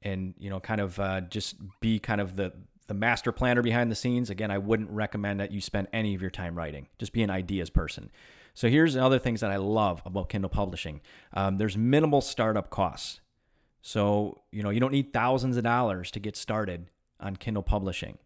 and, 0.00 0.32
you 0.38 0.49
know, 0.49 0.61
kind 0.61 0.81
of 0.81 0.99
uh, 0.99 1.20
just 1.20 1.56
be 1.80 1.99
kind 1.99 2.23
of 2.23 2.37
the, 2.37 2.54
the 2.87 2.95
master 2.95 3.33
planner 3.33 3.62
behind 3.62 3.90
the 3.90 3.97
scenes, 3.97 4.31
again, 4.31 4.50
I 4.50 4.59
wouldn't 4.59 4.90
recommend 4.90 5.40
that 5.40 5.52
you 5.52 5.61
spend 5.61 5.88
any 5.93 6.14
of 6.14 6.21
your 6.21 6.31
time 6.31 6.57
writing. 6.57 6.88
Just 6.99 7.12
be 7.12 7.23
an 7.23 7.31
ideas 7.31 7.71
person. 7.71 8.11
So 8.55 8.69
here's 8.69 8.97
other 8.97 9.19
things 9.19 9.40
that 9.40 9.50
I 9.50 9.57
love 9.57 10.02
about 10.07 10.28
Kindle 10.28 10.49
publishing. 10.49 11.00
Um, 11.35 11.59
there's 11.59 11.76
minimal 11.76 12.21
startup 12.21 12.71
costs. 12.71 13.21
So, 13.83 14.43
you 14.50 14.62
know, 14.62 14.71
you 14.71 14.81
don't 14.81 14.93
need 14.93 15.12
thousands 15.12 15.57
of 15.57 15.64
dollars 15.64 16.11
to 16.12 16.21
get 16.21 16.37
started 16.37 16.90
on 17.21 17.37
Kindle 17.37 17.62
publishing. 17.62 18.19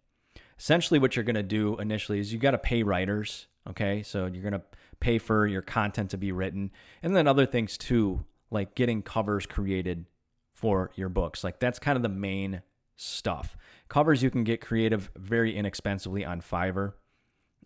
Essentially, 0.59 1.00
what 1.00 1.17
you're 1.17 1.25
going 1.25 1.35
to 1.35 1.43
do 1.43 1.76
initially 1.79 2.21
is 2.21 2.33
you 2.33 2.38
got 2.38 2.52
to 2.52 2.59
pay 2.59 2.83
writers. 2.83 3.47
Okay. 3.69 4.02
So 4.02 4.26
you're 4.26 4.43
going 4.43 4.52
to 4.52 4.62
pay 5.00 5.19
for 5.19 5.47
your 5.47 5.62
content 5.62 6.11
to 6.11 6.17
be 6.17 6.33
written. 6.33 6.71
And 7.02 7.17
then 7.17 7.26
other 7.26 7.47
things 7.47 7.76
too, 7.76 8.25
like 8.50 8.75
getting 8.75 9.02
covers 9.02 9.47
created 9.47 10.07
for 10.55 10.90
your 10.95 11.09
books. 11.09 11.43
Like 11.43 11.59
that's 11.59 11.79
kind 11.79 11.97
of 11.97 12.02
the 12.02 12.09
main 12.09 12.62
stuff. 12.97 13.57
Covers 13.90 14.23
you 14.23 14.30
can 14.30 14.44
get 14.44 14.61
creative 14.61 15.11
very 15.16 15.54
inexpensively 15.54 16.25
on 16.25 16.40
Fiverr. 16.40 16.94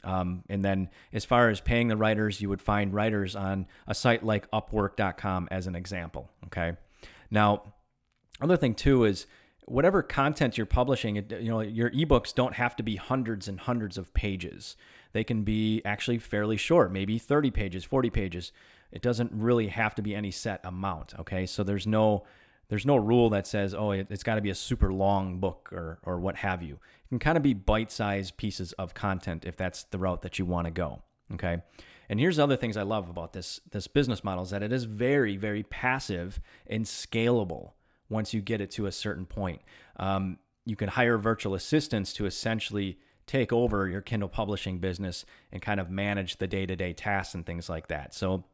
Um, 0.02 0.42
and 0.48 0.64
then 0.64 0.88
as 1.12 1.24
far 1.24 1.50
as 1.50 1.60
paying 1.60 1.88
the 1.88 1.96
writers, 1.96 2.40
you 2.40 2.48
would 2.48 2.62
find 2.62 2.92
writers 2.92 3.36
on 3.36 3.66
a 3.86 3.94
site 3.94 4.24
like 4.24 4.50
Upwork.com 4.50 5.48
as 5.50 5.66
an 5.66 5.76
example. 5.76 6.30
Okay. 6.46 6.76
Now, 7.30 7.74
other 8.40 8.56
thing 8.56 8.74
too 8.74 9.04
is 9.04 9.26
whatever 9.66 10.02
content 10.02 10.56
you're 10.56 10.66
publishing, 10.66 11.16
you 11.16 11.50
know, 11.50 11.60
your 11.60 11.90
ebooks 11.90 12.34
don't 12.34 12.54
have 12.54 12.74
to 12.76 12.82
be 12.82 12.96
hundreds 12.96 13.46
and 13.46 13.60
hundreds 13.60 13.98
of 13.98 14.12
pages. 14.14 14.76
They 15.12 15.24
can 15.24 15.42
be 15.42 15.82
actually 15.84 16.18
fairly 16.18 16.56
short, 16.56 16.90
maybe 16.90 17.18
30 17.18 17.50
pages, 17.50 17.84
40 17.84 18.08
pages. 18.10 18.52
It 18.90 19.02
doesn't 19.02 19.30
really 19.32 19.68
have 19.68 19.94
to 19.96 20.02
be 20.02 20.14
any 20.14 20.30
set 20.30 20.60
amount. 20.64 21.14
Okay, 21.20 21.44
so 21.44 21.62
there's 21.62 21.86
no 21.86 22.24
there's 22.68 22.86
no 22.86 22.96
rule 22.96 23.30
that 23.30 23.46
says 23.46 23.74
oh 23.74 23.90
it, 23.92 24.08
has 24.10 24.22
got 24.22 24.36
to 24.36 24.40
be 24.40 24.50
a 24.50 24.54
super 24.54 24.92
long 24.92 25.38
book 25.38 25.70
or 25.72 25.98
or 26.02 26.18
what 26.18 26.36
have 26.36 26.62
you. 26.62 26.74
It 26.74 27.08
can 27.08 27.18
kind 27.18 27.36
of 27.36 27.42
be 27.42 27.54
bite-sized 27.54 28.36
pieces 28.36 28.72
of 28.72 28.94
content 28.94 29.44
if 29.44 29.56
that's 29.56 29.84
the 29.84 29.98
route 29.98 30.22
that 30.22 30.38
you 30.38 30.44
want 30.44 30.66
to 30.66 30.70
go. 30.70 31.02
Okay. 31.32 31.62
And 32.08 32.20
here's 32.20 32.38
other 32.38 32.56
things 32.56 32.76
I 32.76 32.82
love 32.82 33.08
about 33.08 33.32
this 33.32 33.60
this 33.70 33.86
business 33.86 34.22
model 34.22 34.44
is 34.44 34.50
that 34.50 34.62
it 34.62 34.72
is 34.72 34.84
very 34.84 35.36
very 35.36 35.62
passive 35.62 36.40
and 36.66 36.84
scalable 36.84 37.72
once 38.08 38.34
you 38.34 38.40
get 38.40 38.60
it 38.60 38.70
to 38.72 38.86
a 38.86 38.92
certain 38.92 39.26
point. 39.26 39.62
Um, 39.96 40.38
you 40.64 40.76
can 40.76 40.88
hire 40.88 41.18
virtual 41.18 41.54
assistants 41.54 42.12
to 42.14 42.26
essentially 42.26 42.98
take 43.26 43.52
over 43.52 43.88
your 43.88 44.00
Kindle 44.00 44.28
publishing 44.28 44.78
business 44.78 45.24
and 45.50 45.62
kind 45.62 45.80
of 45.80 45.90
manage 45.90 46.38
the 46.38 46.46
day 46.46 46.66
to 46.66 46.76
day 46.76 46.92
tasks 46.92 47.34
and 47.34 47.44
things 47.44 47.68
like 47.68 47.88
that. 47.88 48.14
So, 48.14 48.44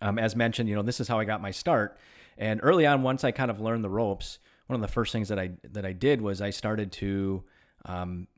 um, 0.00 0.18
as 0.18 0.34
mentioned, 0.34 0.68
you 0.68 0.74
know, 0.74 0.82
this 0.82 1.00
is 1.00 1.08
how 1.08 1.18
I 1.18 1.24
got 1.24 1.40
my 1.40 1.50
start. 1.50 1.96
And 2.36 2.60
early 2.62 2.86
on, 2.86 3.02
once 3.02 3.24
I 3.24 3.30
kind 3.30 3.50
of 3.50 3.60
learned 3.60 3.84
the 3.84 3.90
ropes, 3.90 4.38
one 4.66 4.74
of 4.74 4.82
the 4.82 4.92
first 4.92 5.12
things 5.12 5.28
that 5.28 5.38
I 5.38 5.50
that 5.70 5.84
I 5.84 5.92
did 5.92 6.20
was 6.20 6.40
I 6.40 6.50
started 6.50 6.92
to 6.92 7.44
um, 7.84 8.28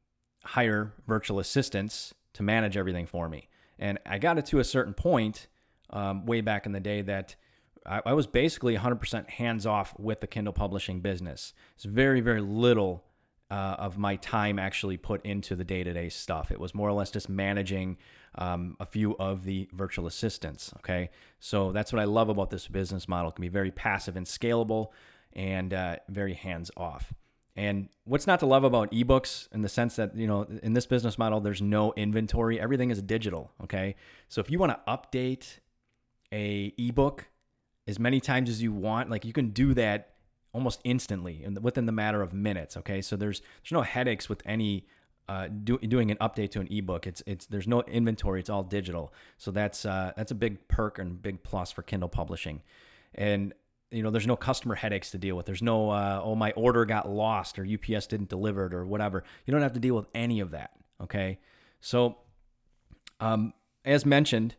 hire 0.44 0.92
virtual 1.06 1.38
assistants 1.38 2.14
to 2.34 2.42
manage 2.42 2.76
everything 2.76 3.06
for 3.06 3.28
me. 3.28 3.48
And 3.78 3.98
I 4.06 4.18
got 4.18 4.38
it 4.38 4.46
to 4.46 4.58
a 4.58 4.64
certain 4.64 4.94
point 4.94 5.46
um, 5.90 6.26
way 6.26 6.40
back 6.40 6.66
in 6.66 6.72
the 6.72 6.80
day 6.80 7.02
that 7.02 7.36
I, 7.86 8.02
I 8.06 8.12
was 8.12 8.26
basically 8.26 8.76
100% 8.76 9.30
hands 9.30 9.66
off 9.66 9.94
with 9.98 10.20
the 10.20 10.26
Kindle 10.26 10.52
publishing 10.52 11.00
business. 11.00 11.52
It's 11.74 11.84
very, 11.84 12.20
very 12.20 12.40
little 12.40 13.04
uh, 13.50 13.76
of 13.78 13.98
my 13.98 14.16
time 14.16 14.58
actually 14.58 14.96
put 14.96 15.24
into 15.24 15.54
the 15.54 15.64
day 15.64 15.84
to 15.84 15.92
day 15.92 16.08
stuff. 16.08 16.50
It 16.50 16.58
was 16.58 16.74
more 16.74 16.88
or 16.88 16.92
less 16.92 17.10
just 17.10 17.28
managing 17.28 17.98
um, 18.36 18.76
a 18.80 18.86
few 18.86 19.16
of 19.18 19.44
the 19.44 19.68
virtual 19.72 20.06
assistants. 20.06 20.72
Okay. 20.78 21.10
So 21.40 21.72
that's 21.72 21.92
what 21.92 22.00
I 22.00 22.04
love 22.04 22.28
about 22.28 22.50
this 22.50 22.68
business 22.68 23.06
model. 23.08 23.30
It 23.30 23.34
can 23.36 23.42
be 23.42 23.48
very 23.48 23.70
passive 23.70 24.16
and 24.16 24.26
scalable 24.26 24.88
and 25.32 25.72
uh, 25.72 25.96
very 26.08 26.34
hands 26.34 26.70
off. 26.76 27.12
And 27.56 27.88
what's 28.04 28.26
not 28.26 28.40
to 28.40 28.46
love 28.46 28.64
about 28.64 28.90
ebooks 28.90 29.48
in 29.52 29.62
the 29.62 29.68
sense 29.68 29.94
that, 29.96 30.16
you 30.16 30.26
know, 30.26 30.46
in 30.62 30.72
this 30.72 30.86
business 30.86 31.16
model, 31.18 31.40
there's 31.40 31.62
no 31.62 31.92
inventory. 31.92 32.58
Everything 32.58 32.90
is 32.90 33.00
digital. 33.00 33.52
Okay. 33.62 33.94
So 34.28 34.40
if 34.40 34.50
you 34.50 34.58
want 34.58 34.72
to 34.72 34.80
update 34.90 35.60
a 36.32 36.72
ebook 36.76 37.28
as 37.86 37.98
many 38.00 38.20
times 38.20 38.50
as 38.50 38.60
you 38.60 38.72
want, 38.72 39.10
like 39.10 39.24
you 39.24 39.32
can 39.32 39.50
do 39.50 39.74
that 39.74 40.13
almost 40.54 40.80
instantly 40.84 41.42
and 41.44 41.62
within 41.62 41.84
the 41.84 41.92
matter 41.92 42.22
of 42.22 42.32
minutes. 42.32 42.76
Okay. 42.78 43.02
So 43.02 43.16
there's, 43.16 43.40
there's 43.40 43.72
no 43.72 43.82
headaches 43.82 44.28
with 44.28 44.42
any, 44.46 44.86
uh, 45.28 45.48
do, 45.48 45.78
doing 45.78 46.10
an 46.10 46.16
update 46.18 46.50
to 46.52 46.60
an 46.60 46.68
ebook. 46.70 47.06
It's, 47.06 47.22
it's, 47.26 47.46
there's 47.46 47.68
no 47.68 47.82
inventory. 47.82 48.40
It's 48.40 48.50
all 48.50 48.62
digital. 48.62 49.12
So 49.36 49.50
that's, 49.50 49.84
uh, 49.84 50.12
that's 50.16 50.30
a 50.30 50.34
big 50.34 50.66
perk 50.68 50.98
and 50.98 51.20
big 51.20 51.42
plus 51.42 51.72
for 51.72 51.82
Kindle 51.82 52.08
publishing. 52.08 52.62
And 53.14 53.52
you 53.90 54.02
know, 54.02 54.10
there's 54.10 54.26
no 54.26 54.36
customer 54.36 54.74
headaches 54.74 55.10
to 55.12 55.18
deal 55.18 55.36
with. 55.36 55.46
There's 55.46 55.62
no, 55.62 55.90
uh, 55.90 56.20
oh, 56.22 56.34
my 56.34 56.50
order 56.52 56.84
got 56.84 57.08
lost 57.08 57.58
or 57.58 57.66
UPS 57.66 58.06
didn't 58.08 58.28
deliver 58.28 58.66
it 58.66 58.74
or 58.74 58.84
whatever. 58.84 59.22
You 59.46 59.52
don't 59.52 59.62
have 59.62 59.74
to 59.74 59.80
deal 59.80 59.94
with 59.94 60.06
any 60.14 60.40
of 60.40 60.50
that. 60.50 60.72
Okay. 61.00 61.38
So, 61.80 62.16
um, 63.20 63.52
as 63.84 64.04
mentioned, 64.04 64.56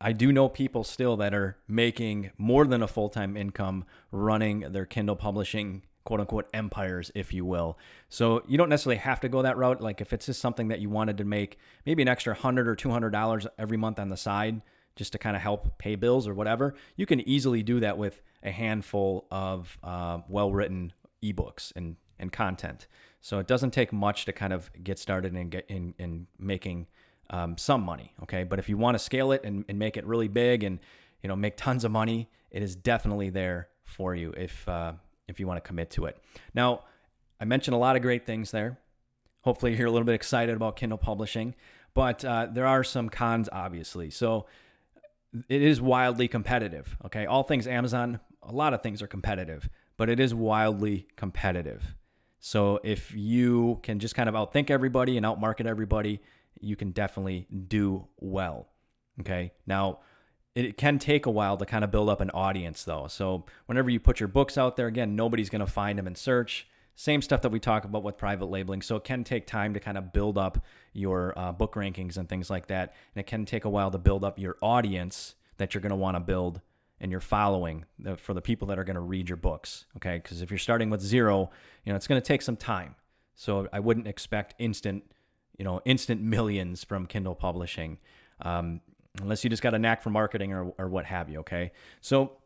I 0.00 0.12
do 0.12 0.32
know 0.32 0.48
people 0.48 0.84
still 0.84 1.16
that 1.16 1.34
are 1.34 1.56
making 1.66 2.30
more 2.38 2.64
than 2.66 2.82
a 2.82 2.88
full 2.88 3.08
time 3.08 3.36
income 3.36 3.84
running 4.12 4.60
their 4.72 4.86
Kindle 4.86 5.16
publishing 5.16 5.82
quote 6.04 6.20
unquote 6.20 6.48
empires, 6.54 7.10
if 7.14 7.34
you 7.34 7.44
will. 7.44 7.76
So 8.08 8.42
you 8.48 8.56
don't 8.56 8.70
necessarily 8.70 8.96
have 8.96 9.20
to 9.20 9.28
go 9.28 9.42
that 9.42 9.58
route. 9.58 9.82
Like 9.82 10.00
if 10.00 10.12
it's 10.12 10.24
just 10.26 10.40
something 10.40 10.68
that 10.68 10.80
you 10.80 10.88
wanted 10.88 11.18
to 11.18 11.24
make 11.24 11.58
maybe 11.84 12.00
an 12.00 12.08
extra 12.08 12.34
hundred 12.34 12.66
or 12.66 12.74
two 12.74 12.90
hundred 12.90 13.10
dollars 13.10 13.46
every 13.58 13.76
month 13.76 13.98
on 13.98 14.08
the 14.08 14.16
side, 14.16 14.62
just 14.96 15.12
to 15.12 15.18
kind 15.18 15.36
of 15.36 15.42
help 15.42 15.76
pay 15.78 15.96
bills 15.96 16.26
or 16.26 16.32
whatever, 16.32 16.74
you 16.96 17.04
can 17.04 17.20
easily 17.28 17.62
do 17.62 17.78
that 17.80 17.98
with 17.98 18.22
a 18.42 18.50
handful 18.50 19.26
of 19.30 19.76
uh, 19.82 20.20
well 20.28 20.50
written 20.52 20.92
ebooks 21.22 21.72
and, 21.76 21.96
and 22.18 22.32
content. 22.32 22.86
So 23.20 23.38
it 23.38 23.46
doesn't 23.46 23.72
take 23.72 23.92
much 23.92 24.24
to 24.24 24.32
kind 24.32 24.52
of 24.52 24.70
get 24.82 24.98
started 24.98 25.34
and 25.34 25.50
get 25.50 25.66
in, 25.68 25.94
in 25.98 26.26
making 26.38 26.86
um, 27.30 27.56
some 27.58 27.82
money. 27.82 28.14
Okay. 28.22 28.44
But 28.44 28.58
if 28.58 28.68
you 28.68 28.76
want 28.76 28.94
to 28.94 28.98
scale 28.98 29.32
it 29.32 29.42
and, 29.44 29.64
and 29.68 29.78
make 29.78 29.96
it 29.96 30.06
really 30.06 30.28
big 30.28 30.62
and, 30.64 30.78
you 31.22 31.28
know, 31.28 31.36
make 31.36 31.56
tons 31.56 31.84
of 31.84 31.90
money, 31.90 32.28
it 32.50 32.62
is 32.62 32.74
definitely 32.76 33.30
there 33.30 33.68
for 33.84 34.14
you 34.14 34.32
if, 34.36 34.68
uh, 34.68 34.92
if 35.26 35.38
you 35.40 35.46
want 35.46 35.62
to 35.62 35.66
commit 35.66 35.90
to 35.90 36.06
it. 36.06 36.16
Now, 36.54 36.84
I 37.40 37.44
mentioned 37.44 37.74
a 37.74 37.78
lot 37.78 37.96
of 37.96 38.02
great 38.02 38.26
things 38.26 38.50
there. 38.50 38.78
Hopefully, 39.42 39.76
you're 39.76 39.86
a 39.86 39.90
little 39.90 40.06
bit 40.06 40.14
excited 40.14 40.56
about 40.56 40.76
Kindle 40.76 40.98
publishing, 40.98 41.54
but 41.94 42.24
uh, 42.24 42.48
there 42.50 42.66
are 42.66 42.82
some 42.82 43.08
cons, 43.08 43.48
obviously. 43.52 44.10
So, 44.10 44.46
it 45.48 45.62
is 45.62 45.80
wildly 45.80 46.26
competitive. 46.26 46.96
Okay. 47.04 47.26
All 47.26 47.42
things 47.42 47.66
Amazon, 47.66 48.20
a 48.42 48.52
lot 48.52 48.74
of 48.74 48.82
things 48.82 49.02
are 49.02 49.06
competitive, 49.06 49.68
but 49.96 50.08
it 50.08 50.18
is 50.18 50.34
wildly 50.34 51.06
competitive. 51.16 51.94
So 52.40 52.80
if 52.84 53.14
you 53.14 53.80
can 53.82 53.98
just 53.98 54.14
kind 54.14 54.28
of 54.28 54.34
outthink 54.34 54.70
everybody 54.70 55.16
and 55.16 55.26
outmarket 55.26 55.66
everybody, 55.66 56.20
you 56.60 56.76
can 56.76 56.90
definitely 56.90 57.46
do 57.68 58.08
well. 58.18 58.68
Okay. 59.20 59.52
Now, 59.66 60.00
it 60.54 60.76
can 60.76 60.98
take 60.98 61.26
a 61.26 61.30
while 61.30 61.56
to 61.56 61.64
kind 61.64 61.84
of 61.84 61.90
build 61.90 62.08
up 62.08 62.20
an 62.20 62.30
audience 62.30 62.82
though. 62.84 63.06
So 63.08 63.44
whenever 63.66 63.90
you 63.90 64.00
put 64.00 64.18
your 64.18 64.28
books 64.28 64.58
out 64.58 64.76
there, 64.76 64.86
again, 64.86 65.14
nobody's 65.14 65.50
going 65.50 65.60
to 65.60 65.70
find 65.70 65.98
them 65.98 66.06
in 66.06 66.14
search. 66.14 66.66
Same 66.96 67.22
stuff 67.22 67.42
that 67.42 67.52
we 67.52 67.60
talk 67.60 67.84
about 67.84 68.02
with 68.02 68.16
private 68.16 68.46
labeling. 68.46 68.82
So 68.82 68.96
it 68.96 69.04
can 69.04 69.22
take 69.22 69.46
time 69.46 69.72
to 69.74 69.80
kind 69.80 69.96
of 69.96 70.12
build 70.12 70.36
up 70.36 70.64
your 70.92 71.32
uh, 71.38 71.52
book 71.52 71.74
rankings 71.74 72.16
and 72.16 72.28
things 72.28 72.50
like 72.50 72.66
that. 72.68 72.94
And 73.14 73.20
it 73.20 73.28
can 73.28 73.44
take 73.44 73.64
a 73.64 73.70
while 73.70 73.90
to 73.92 73.98
build 73.98 74.24
up 74.24 74.36
your 74.38 74.56
audience 74.60 75.36
that 75.58 75.74
you're 75.74 75.80
going 75.80 75.90
to 75.90 75.96
want 75.96 76.16
to 76.16 76.20
build 76.20 76.60
and 77.00 77.12
your 77.12 77.20
following 77.20 77.84
for 78.16 78.34
the 78.34 78.42
people 78.42 78.66
that 78.66 78.80
are 78.80 78.84
going 78.84 78.96
to 78.96 79.00
read 79.00 79.28
your 79.28 79.36
books. 79.36 79.84
Okay. 79.96 80.18
Because 80.20 80.42
if 80.42 80.50
you're 80.50 80.58
starting 80.58 80.90
with 80.90 81.00
zero, 81.00 81.50
you 81.84 81.92
know, 81.92 81.96
it's 81.96 82.08
going 82.08 82.20
to 82.20 82.26
take 82.26 82.42
some 82.42 82.56
time. 82.56 82.96
So 83.36 83.68
I 83.72 83.78
wouldn't 83.78 84.08
expect 84.08 84.56
instant, 84.58 85.04
you 85.58 85.64
know, 85.64 85.82
instant 85.84 86.22
millions 86.22 86.84
from 86.84 87.06
Kindle 87.06 87.34
publishing. 87.34 87.98
Um, 88.40 88.80
unless 89.20 89.44
you 89.44 89.50
just 89.50 89.62
got 89.62 89.74
a 89.74 89.78
knack 89.78 90.02
for 90.02 90.10
marketing 90.10 90.52
or, 90.52 90.72
or 90.78 90.88
what 90.88 91.04
have 91.04 91.28
you. 91.28 91.40
Okay. 91.40 91.72
So 92.00 92.38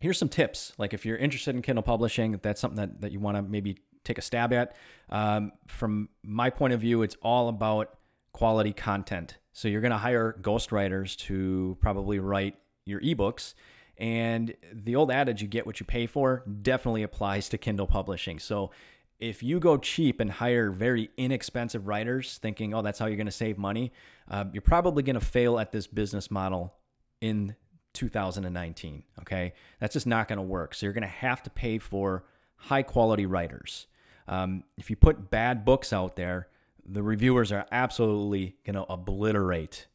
here's 0.00 0.18
some 0.18 0.28
tips. 0.28 0.72
Like 0.78 0.92
if 0.92 1.06
you're 1.06 1.16
interested 1.16 1.54
in 1.54 1.62
Kindle 1.62 1.82
publishing, 1.82 2.38
that's 2.42 2.60
something 2.60 2.76
that, 2.76 3.00
that 3.00 3.12
you 3.12 3.20
want 3.20 3.36
to 3.36 3.42
maybe 3.42 3.78
take 4.04 4.18
a 4.18 4.22
stab 4.22 4.52
at, 4.52 4.74
um, 5.10 5.52
from 5.68 6.08
my 6.22 6.50
point 6.50 6.74
of 6.74 6.80
view, 6.80 7.02
it's 7.02 7.16
all 7.22 7.48
about 7.48 7.96
quality 8.32 8.72
content. 8.72 9.38
So 9.52 9.68
you're 9.68 9.80
going 9.80 9.92
to 9.92 9.98
hire 9.98 10.36
ghostwriters 10.42 11.16
to 11.18 11.76
probably 11.80 12.18
write 12.18 12.56
your 12.84 13.00
ebooks. 13.00 13.54
And 13.98 14.54
the 14.72 14.96
old 14.96 15.12
adage, 15.12 15.40
you 15.40 15.48
get 15.48 15.66
what 15.66 15.78
you 15.78 15.86
pay 15.86 16.06
for, 16.06 16.42
definitely 16.62 17.04
applies 17.04 17.48
to 17.50 17.58
Kindle 17.58 17.86
publishing. 17.86 18.38
So 18.38 18.72
if 19.22 19.40
you 19.40 19.60
go 19.60 19.76
cheap 19.76 20.18
and 20.18 20.32
hire 20.32 20.72
very 20.72 21.08
inexpensive 21.16 21.86
writers 21.86 22.38
thinking, 22.38 22.74
oh, 22.74 22.82
that's 22.82 22.98
how 22.98 23.06
you're 23.06 23.16
going 23.16 23.26
to 23.26 23.30
save 23.30 23.56
money, 23.56 23.92
uh, 24.28 24.46
you're 24.52 24.60
probably 24.60 25.04
going 25.04 25.14
to 25.14 25.24
fail 25.24 25.60
at 25.60 25.70
this 25.70 25.86
business 25.86 26.28
model 26.28 26.74
in 27.20 27.54
2019. 27.92 29.04
Okay. 29.20 29.52
That's 29.78 29.92
just 29.92 30.08
not 30.08 30.26
going 30.26 30.38
to 30.38 30.42
work. 30.42 30.74
So 30.74 30.86
you're 30.86 30.92
going 30.92 31.02
to 31.02 31.08
have 31.08 31.40
to 31.44 31.50
pay 31.50 31.78
for 31.78 32.24
high 32.56 32.82
quality 32.82 33.24
writers. 33.24 33.86
Um, 34.26 34.64
if 34.76 34.90
you 34.90 34.96
put 34.96 35.30
bad 35.30 35.64
books 35.64 35.92
out 35.92 36.16
there, 36.16 36.48
the 36.84 37.04
reviewers 37.04 37.52
are 37.52 37.64
absolutely 37.70 38.56
going 38.64 38.74
to 38.74 38.82
obliterate 38.92 39.86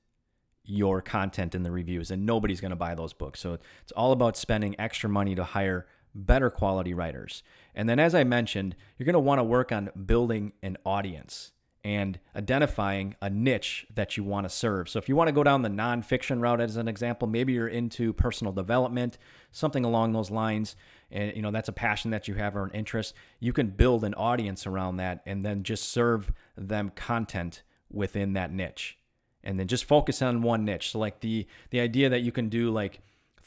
your 0.64 1.02
content 1.02 1.54
in 1.54 1.64
the 1.64 1.72
reviews 1.72 2.12
and 2.12 2.26
nobody's 2.26 2.62
going 2.62 2.72
to 2.72 2.78
buy 2.78 2.96
those 2.96 3.12
books. 3.12 3.42
So 3.42 3.58
it's 3.82 3.92
all 3.92 4.14
about 4.14 4.38
spending 4.38 4.74
extra 4.80 5.10
money 5.10 5.36
to 5.36 5.44
hire 5.44 5.86
better 6.18 6.50
quality 6.50 6.94
writers. 6.94 7.44
And 7.76 7.88
then, 7.88 8.00
as 8.00 8.16
I 8.16 8.24
mentioned, 8.24 8.76
you're 8.98 9.06
going 9.06 9.14
to 9.14 9.20
want 9.20 9.40
to 9.40 9.44
work 9.44 9.72
on 9.72 9.92
building 10.06 10.54
an 10.62 10.78
audience 10.86 11.52
and 11.84 12.20
identifying 12.36 13.16
a 13.22 13.30
niche 13.30 13.88
that 13.96 14.18
you 14.18 14.24
want 14.24 14.44
to 14.44 14.50
serve. 14.50 14.90
So 14.90 15.00
if 15.00 15.08
you 15.08 15.16
want 15.16 15.30
to 15.30 15.32
go 15.32 15.44
down 15.44 15.62
the 15.62 15.70
nonfiction 15.70 16.42
route 16.42 16.60
as 16.60 16.76
an 16.76 16.88
example, 16.88 17.30
maybe 17.30 17.54
you're 17.54 17.68
into 17.68 18.12
personal 18.12 18.52
development, 18.52 19.18
something 19.52 19.86
along 19.86 20.12
those 20.12 20.30
lines, 20.30 20.76
and 21.10 21.34
you 21.36 21.42
know 21.42 21.52
that's 21.52 21.70
a 21.70 21.74
passion 21.74 22.12
that 22.12 22.28
you 22.28 22.34
have 22.34 22.58
or 22.58 22.66
an 22.66 22.72
interest, 22.72 23.14
you 23.40 23.54
can 23.54 23.70
build 23.70 24.04
an 24.04 24.14
audience 24.16 24.68
around 24.68 24.98
that 24.98 25.22
and 25.26 25.46
then 25.46 25.64
just 25.64 25.86
serve 25.86 26.34
them 26.58 26.92
content 26.94 27.64
within 27.90 28.34
that 28.34 28.52
niche. 28.52 28.98
And 29.44 29.58
then 29.58 29.68
just 29.68 29.86
focus 29.86 30.22
on 30.22 30.42
one 30.42 30.66
niche. 30.66 30.92
So 30.92 31.00
like 31.00 31.22
the 31.22 31.48
the 31.70 31.80
idea 31.80 32.10
that 32.10 32.22
you 32.22 32.34
can 32.34 32.50
do 32.50 32.70
like 32.70 33.00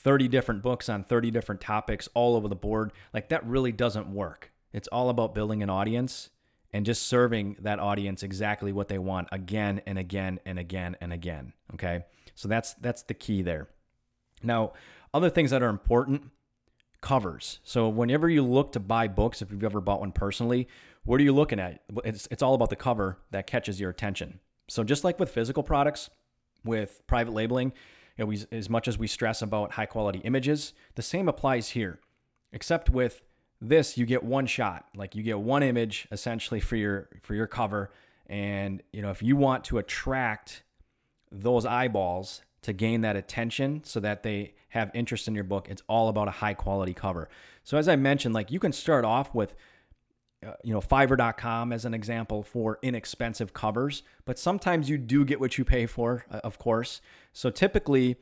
30 0.02 0.28
different 0.28 0.62
books 0.62 0.88
on 0.88 1.04
30 1.04 1.30
different 1.30 1.60
topics 1.60 2.08
all 2.14 2.34
over 2.36 2.48
the 2.48 2.56
board, 2.56 2.92
like 3.12 3.28
that 3.28 3.46
really 3.46 3.72
doesn't 3.72 4.12
work. 4.12 4.50
It's 4.72 4.88
all 4.88 5.10
about 5.10 5.34
building 5.34 5.62
an 5.62 5.70
audience 5.70 6.30
and 6.72 6.86
just 6.86 7.06
serving 7.06 7.56
that 7.60 7.78
audience 7.78 8.22
exactly 8.22 8.72
what 8.72 8.88
they 8.88 8.98
want 8.98 9.28
again 9.32 9.82
and 9.86 9.98
again 9.98 10.38
and 10.46 10.58
again 10.58 10.96
and 11.00 11.12
again. 11.12 11.52
Okay. 11.74 12.04
So 12.34 12.48
that's 12.48 12.74
that's 12.74 13.02
the 13.02 13.14
key 13.14 13.42
there. 13.42 13.68
Now, 14.42 14.72
other 15.12 15.28
things 15.28 15.50
that 15.50 15.62
are 15.62 15.68
important 15.68 16.30
covers. 17.00 17.58
So 17.64 17.88
whenever 17.88 18.28
you 18.28 18.44
look 18.44 18.72
to 18.72 18.80
buy 18.80 19.08
books, 19.08 19.42
if 19.42 19.50
you've 19.50 19.64
ever 19.64 19.80
bought 19.80 20.00
one 20.00 20.12
personally, 20.12 20.68
what 21.04 21.20
are 21.20 21.24
you 21.24 21.32
looking 21.32 21.58
at? 21.58 21.82
It's, 22.04 22.28
it's 22.30 22.42
all 22.42 22.54
about 22.54 22.70
the 22.70 22.76
cover 22.76 23.18
that 23.30 23.46
catches 23.46 23.80
your 23.80 23.90
attention. 23.90 24.38
So 24.68 24.84
just 24.84 25.02
like 25.02 25.18
with 25.18 25.30
physical 25.30 25.62
products, 25.62 26.10
with 26.64 27.02
private 27.06 27.32
labeling, 27.32 27.72
you 28.20 28.26
know, 28.26 28.28
we, 28.28 28.44
as 28.52 28.68
much 28.68 28.86
as 28.86 28.98
we 28.98 29.06
stress 29.06 29.40
about 29.40 29.72
high 29.72 29.86
quality 29.86 30.18
images, 30.18 30.74
the 30.94 31.00
same 31.00 31.26
applies 31.26 31.70
here, 31.70 32.00
except 32.52 32.90
with 32.90 33.22
this 33.62 33.96
you 33.96 34.04
get 34.04 34.22
one 34.22 34.44
shot. 34.44 34.84
Like 34.94 35.14
you 35.14 35.22
get 35.22 35.40
one 35.40 35.62
image 35.62 36.06
essentially 36.12 36.60
for 36.60 36.76
your 36.76 37.08
for 37.22 37.34
your 37.34 37.46
cover 37.46 37.90
and 38.26 38.82
you 38.92 39.00
know 39.00 39.10
if 39.10 39.22
you 39.22 39.36
want 39.36 39.64
to 39.64 39.78
attract 39.78 40.64
those 41.32 41.64
eyeballs 41.64 42.42
to 42.62 42.74
gain 42.74 43.00
that 43.00 43.16
attention 43.16 43.82
so 43.84 44.00
that 44.00 44.22
they 44.22 44.52
have 44.68 44.90
interest 44.92 45.26
in 45.26 45.34
your 45.34 45.44
book 45.44 45.66
it's 45.70 45.82
all 45.88 46.08
about 46.08 46.28
a 46.28 46.32
high 46.32 46.54
quality 46.54 46.92
cover. 46.92 47.28
So 47.64 47.78
as 47.78 47.88
i 47.88 47.96
mentioned 47.96 48.34
like 48.34 48.50
you 48.50 48.60
can 48.60 48.72
start 48.72 49.06
off 49.06 49.34
with 49.34 49.54
uh, 50.46 50.52
you 50.62 50.74
know 50.74 50.80
fiverr.com 50.80 51.72
as 51.72 51.86
an 51.86 51.94
example 51.94 52.42
for 52.42 52.78
inexpensive 52.82 53.54
covers 53.54 54.02
but 54.26 54.38
sometimes 54.38 54.90
you 54.90 54.98
do 54.98 55.24
get 55.24 55.40
what 55.40 55.56
you 55.56 55.64
pay 55.64 55.86
for 55.86 56.24
uh, 56.30 56.40
of 56.44 56.58
course 56.58 57.00
so 57.32 57.50
typically 57.50 58.16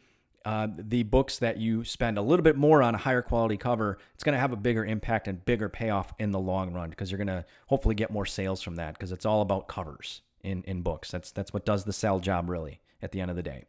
uh, 0.45 0.69
the 0.77 1.03
books 1.03 1.39
that 1.39 1.59
you 1.59 1.85
spend 1.85 2.17
a 2.17 2.23
little 2.23 2.43
bit 2.43 2.57
more 2.57 2.83
on 2.83 2.95
a 2.95 2.99
higher 2.99 3.23
quality 3.23 3.57
cover, 3.57 3.99
it's 4.15 4.25
going 4.25 4.33
to 4.33 4.39
have 4.39 4.53
a 4.53 4.57
bigger 4.57 4.85
impact 4.85 5.29
and 5.29 5.45
bigger 5.45 5.69
payoff 5.69 6.13
in 6.19 6.31
the 6.31 6.39
long 6.39 6.73
run 6.73 6.91
because 6.91 7.11
you're 7.11 7.19
going 7.19 7.27
to 7.27 7.45
hopefully 7.67 7.95
get 7.95 8.11
more 8.11 8.25
sales 8.25 8.63
from 8.63 8.77
that 8.77 8.95
because 8.95 9.13
it's 9.13 9.27
all 9.27 9.43
about 9.43 9.69
covers 9.69 10.23
in, 10.43 10.63
in 10.63 10.83
books. 10.83 11.11
That's 11.11 11.31
that's 11.31 11.53
what 11.53 11.65
does 11.65 11.85
the 11.85 11.93
sell 11.93 12.21
job 12.21 12.49
really 12.49 12.81
at 13.03 13.13
the 13.13 13.21
end 13.21 13.31
of 13.31 13.37
the 13.37 13.43
day. 13.43 13.65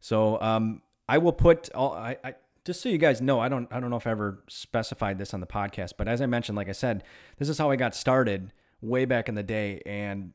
So 0.00 0.40
um, 0.40 0.82
I 1.08 1.18
will 1.18 1.32
put 1.32 1.70
all 1.74 1.94
I, 1.94 2.18
I 2.22 2.34
just 2.64 2.80
so 2.80 2.88
you 2.88 2.98
guys 2.98 3.20
know, 3.20 3.40
I 3.40 3.48
don't 3.48 3.72
I 3.72 3.80
don't 3.80 3.90
know 3.90 3.96
if 3.96 4.06
I 4.06 4.10
ever 4.10 4.42
specified 4.48 5.18
this 5.18 5.32
on 5.32 5.40
the 5.40 5.46
podcast, 5.46 5.94
but 5.96 6.08
as 6.08 6.20
I 6.20 6.26
mentioned, 6.26 6.56
like 6.56 6.68
I 6.68 6.72
said, 6.72 7.04
this 7.38 7.48
is 7.48 7.58
how 7.58 7.70
I 7.70 7.76
got 7.76 7.94
started 7.94 8.52
way 8.80 9.04
back 9.06 9.28
in 9.28 9.34
the 9.34 9.42
day. 9.42 9.82
And 9.86 10.32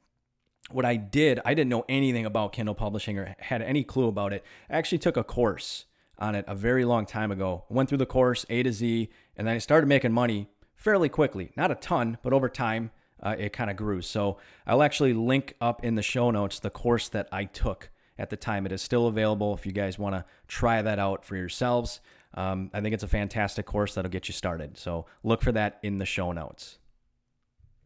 what 0.69 0.85
I 0.85 0.95
did, 0.95 1.39
I 1.43 1.53
didn't 1.53 1.69
know 1.69 1.85
anything 1.89 2.25
about 2.25 2.53
Kindle 2.53 2.75
publishing 2.75 3.17
or 3.17 3.35
had 3.39 3.61
any 3.61 3.83
clue 3.83 4.07
about 4.07 4.33
it. 4.33 4.43
I 4.69 4.77
actually 4.77 4.99
took 4.99 5.17
a 5.17 5.23
course 5.23 5.85
on 6.17 6.35
it 6.35 6.45
a 6.47 6.55
very 6.55 6.85
long 6.85 7.05
time 7.05 7.31
ago. 7.31 7.65
Went 7.69 7.89
through 7.89 7.97
the 7.97 8.05
course 8.05 8.45
A 8.49 8.63
to 8.63 8.71
Z, 8.71 9.09
and 9.35 9.47
then 9.47 9.55
I 9.55 9.57
started 9.57 9.87
making 9.87 10.11
money 10.11 10.47
fairly 10.75 11.09
quickly. 11.09 11.51
Not 11.57 11.71
a 11.71 11.75
ton, 11.75 12.17
but 12.23 12.33
over 12.33 12.47
time, 12.47 12.91
uh, 13.21 13.35
it 13.37 13.53
kind 13.53 13.69
of 13.69 13.75
grew. 13.75 14.01
So 14.01 14.37
I'll 14.65 14.83
actually 14.83 15.13
link 15.13 15.55
up 15.59 15.83
in 15.83 15.95
the 15.95 16.01
show 16.01 16.31
notes 16.31 16.59
the 16.59 16.69
course 16.69 17.09
that 17.09 17.27
I 17.31 17.45
took 17.45 17.89
at 18.17 18.29
the 18.29 18.37
time. 18.37 18.65
It 18.65 18.71
is 18.71 18.81
still 18.81 19.07
available 19.07 19.53
if 19.53 19.65
you 19.65 19.71
guys 19.71 19.99
want 19.99 20.15
to 20.15 20.25
try 20.47 20.81
that 20.81 20.99
out 20.99 21.25
for 21.25 21.35
yourselves. 21.35 22.01
Um, 22.33 22.71
I 22.73 22.81
think 22.81 22.93
it's 22.93 23.03
a 23.03 23.07
fantastic 23.07 23.65
course 23.65 23.95
that'll 23.95 24.11
get 24.11 24.27
you 24.27 24.33
started. 24.33 24.77
So 24.77 25.05
look 25.23 25.41
for 25.41 25.51
that 25.51 25.79
in 25.83 25.97
the 25.97 26.05
show 26.05 26.31
notes. 26.31 26.77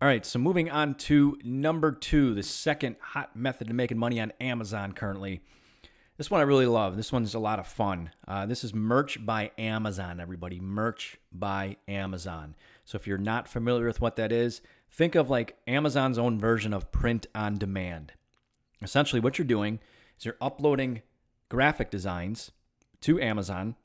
All 0.01 0.09
right, 0.09 0.25
so 0.25 0.39
moving 0.39 0.69
on 0.69 0.95
to 0.95 1.39
number 1.41 1.93
two, 1.93 2.33
the 2.33 2.43
second 2.43 2.97
hot 2.99 3.33
method 3.33 3.69
of 3.69 3.75
making 3.77 3.97
money 3.97 4.19
on 4.19 4.33
Amazon 4.41 4.91
currently. 4.91 5.39
This 6.17 6.29
one 6.29 6.41
I 6.41 6.43
really 6.43 6.65
love. 6.65 6.97
This 6.97 7.13
one's 7.13 7.33
a 7.33 7.39
lot 7.39 7.59
of 7.59 7.67
fun. 7.67 8.11
Uh, 8.27 8.45
this 8.45 8.65
is 8.65 8.73
Merch 8.73 9.25
by 9.25 9.51
Amazon, 9.57 10.19
everybody. 10.19 10.59
Merch 10.59 11.15
by 11.31 11.77
Amazon. 11.87 12.55
So 12.83 12.97
if 12.97 13.07
you're 13.07 13.17
not 13.17 13.47
familiar 13.47 13.87
with 13.87 14.01
what 14.01 14.17
that 14.17 14.33
is, 14.33 14.59
think 14.91 15.15
of 15.15 15.29
like 15.29 15.55
Amazon's 15.65 16.17
own 16.17 16.37
version 16.37 16.73
of 16.73 16.91
print 16.91 17.27
on 17.33 17.57
demand. 17.57 18.11
Essentially, 18.81 19.21
what 19.21 19.37
you're 19.37 19.47
doing 19.47 19.79
is 20.19 20.25
you're 20.25 20.35
uploading 20.41 21.03
graphic 21.47 21.89
designs 21.89 22.51
to 22.99 23.17
Amazon 23.21 23.77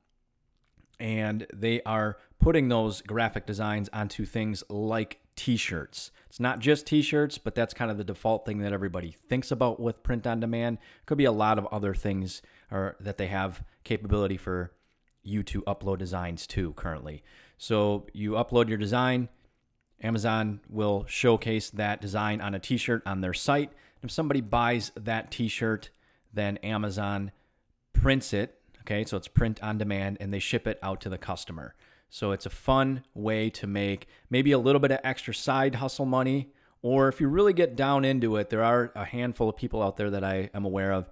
and 0.99 1.47
they 1.55 1.83
are 1.83 2.19
putting 2.41 2.69
those 2.69 3.01
graphic 3.01 3.47
designs 3.47 3.89
onto 3.93 4.25
things 4.27 4.65
like 4.69 5.21
t-shirts. 5.41 6.11
It's 6.29 6.39
not 6.39 6.59
just 6.59 6.87
t-shirts, 6.87 7.39
but 7.39 7.55
that's 7.55 7.73
kind 7.73 7.91
of 7.91 7.97
the 7.97 8.05
default 8.05 8.45
thing 8.45 8.59
that 8.59 8.75
everybody 8.75 9.17
thinks 9.27 9.51
about 9.51 9.81
with 9.81 10.03
print 10.03 10.27
on 10.27 10.39
demand. 10.39 10.77
Could 11.07 11.17
be 11.17 11.25
a 11.25 11.33
lot 11.33 11.59
of 11.59 11.67
other 11.73 11.95
things 11.95 12.43
or 12.71 12.95
that 13.01 13.17
they 13.17 13.29
have 13.29 13.65
capability 13.83 14.37
for 14.37 14.73
you 15.23 15.43
to 15.45 15.63
upload 15.63 15.97
designs 15.97 16.47
to 16.49 16.75
currently. 16.75 17.23
So 17.57 18.07
you 18.13 18.33
upload 18.33 18.69
your 18.69 18.77
design, 18.77 19.31
Amazon 20.03 20.61
will 20.69 21.07
showcase 21.09 21.71
that 21.71 22.03
design 22.03 22.43
on 22.43 22.55
a 22.55 22.59
t-shirt 22.59 23.03
on 23.07 23.23
their 23.23 23.35
site. 23.35 23.73
If 24.03 24.11
somebody 24.11 24.43
buys 24.43 24.93
that 24.95 25.31
t-shirt, 25.31 25.89
then 26.35 26.59
Amazon 26.59 27.33
prints 27.95 28.35
it 28.35 28.61
Okay, 28.81 29.05
so 29.05 29.17
it's 29.17 29.29
print 29.29 29.63
on 29.63 29.79
demand 29.79 30.17
and 30.21 30.33
they 30.33 30.39
ship 30.39 30.67
it 30.67 30.79
out 30.83 31.01
to 31.03 31.09
the 31.09 31.19
customer. 31.19 31.75
So 32.11 32.33
it's 32.33 32.45
a 32.45 32.51
fun 32.51 33.05
way 33.15 33.49
to 33.51 33.67
make 33.67 34.07
maybe 34.29 34.53
a 34.53 34.59
little 34.59 34.81
bit 34.81 34.91
of 34.91 34.99
extra 35.03 35.33
side 35.33 35.77
hustle 35.77 36.05
money. 36.05 36.53
Or 36.83 37.09
if 37.09 37.21
you 37.21 37.29
really 37.29 37.53
get 37.53 37.77
down 37.77 38.05
into 38.05 38.37
it, 38.37 38.51
there 38.51 38.65
are 38.65 38.93
a 38.95 39.05
handful 39.05 39.49
of 39.49 39.57
people 39.57 39.83
out 39.83 39.97
there 39.97 40.11
that 40.11 40.25
I 40.25 40.51
am 40.53 40.65
aware 40.65 40.93
of 40.93 41.09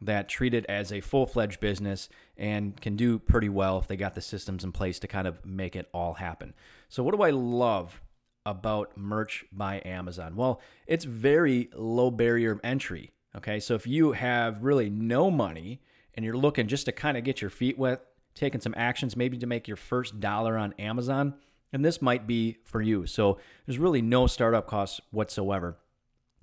that 0.00 0.28
treat 0.28 0.54
it 0.54 0.64
as 0.66 0.90
a 0.90 1.00
full 1.00 1.26
fledged 1.26 1.60
business 1.60 2.08
and 2.36 2.80
can 2.80 2.96
do 2.96 3.18
pretty 3.18 3.48
well 3.50 3.78
if 3.78 3.86
they 3.86 3.96
got 3.96 4.14
the 4.14 4.20
systems 4.20 4.64
in 4.64 4.72
place 4.72 4.98
to 4.98 5.06
kind 5.06 5.28
of 5.28 5.44
make 5.44 5.76
it 5.76 5.88
all 5.92 6.14
happen. 6.14 6.54
So, 6.88 7.02
what 7.02 7.14
do 7.14 7.22
I 7.22 7.30
love 7.30 8.00
about 8.46 8.96
merch 8.96 9.44
by 9.52 9.82
Amazon? 9.84 10.36
Well, 10.36 10.60
it's 10.86 11.04
very 11.04 11.68
low 11.74 12.10
barrier 12.10 12.58
entry. 12.64 13.12
Okay, 13.36 13.60
so 13.60 13.74
if 13.74 13.86
you 13.86 14.12
have 14.12 14.62
really 14.62 14.88
no 14.90 15.30
money, 15.30 15.80
and 16.14 16.24
you're 16.24 16.36
looking 16.36 16.66
just 16.66 16.86
to 16.86 16.92
kind 16.92 17.16
of 17.16 17.24
get 17.24 17.40
your 17.40 17.50
feet 17.50 17.78
wet, 17.78 18.02
taking 18.40 18.60
some 18.60 18.74
actions 18.76 19.16
maybe 19.16 19.36
to 19.36 19.46
make 19.46 19.68
your 19.68 19.76
first 19.76 20.18
dollar 20.18 20.56
on 20.56 20.72
Amazon, 20.78 21.34
and 21.72 21.84
this 21.84 22.00
might 22.00 22.26
be 22.26 22.56
for 22.64 22.80
you. 22.80 23.06
So 23.06 23.38
there's 23.66 23.78
really 23.78 24.02
no 24.02 24.26
startup 24.26 24.66
costs 24.66 25.00
whatsoever. 25.10 25.76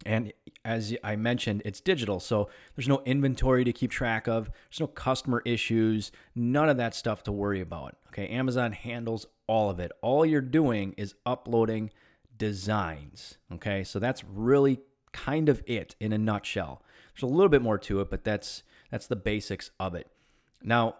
And 0.06 0.32
as 0.64 0.96
I 1.04 1.16
mentioned, 1.16 1.64
it's 1.66 1.82
digital. 1.82 2.20
So 2.20 2.50
there's 2.76 2.88
no 2.88 3.02
inventory 3.04 3.64
to 3.64 3.74
keep 3.74 3.90
track 3.90 4.28
of, 4.28 4.52
there's 4.70 4.80
no 4.80 4.88
customer 4.88 5.42
issues, 5.44 6.12
none 6.36 6.70
of 6.70 6.78
that 6.78 6.94
stuff 6.94 7.24
to 7.24 7.32
worry 7.32 7.62
about. 7.62 7.96
Okay, 8.10 8.28
Amazon 8.28 8.74
handles 8.74 9.26
all 9.48 9.72
of 9.72 9.80
it. 9.80 9.92
All 10.02 10.24
you're 10.24 10.40
doing 10.40 10.94
is 10.98 11.16
uploading 11.26 11.90
designs. 12.38 13.40
Okay, 13.52 13.84
so 13.84 13.98
that's 13.98 14.24
really 14.24 14.82
kind 15.14 15.50
of 15.50 15.64
it 15.66 15.96
in 16.00 16.14
a 16.14 16.18
nutshell. 16.20 16.84
There's 17.16 17.24
a 17.24 17.34
little 17.34 17.50
bit 17.50 17.64
more 17.64 17.80
to 17.80 18.02
it, 18.02 18.12
but 18.12 18.24
that's 18.24 18.62
that's 18.92 19.08
the 19.08 19.16
basics 19.16 19.72
of 19.80 19.96
it. 19.96 20.08
Now, 20.62 20.98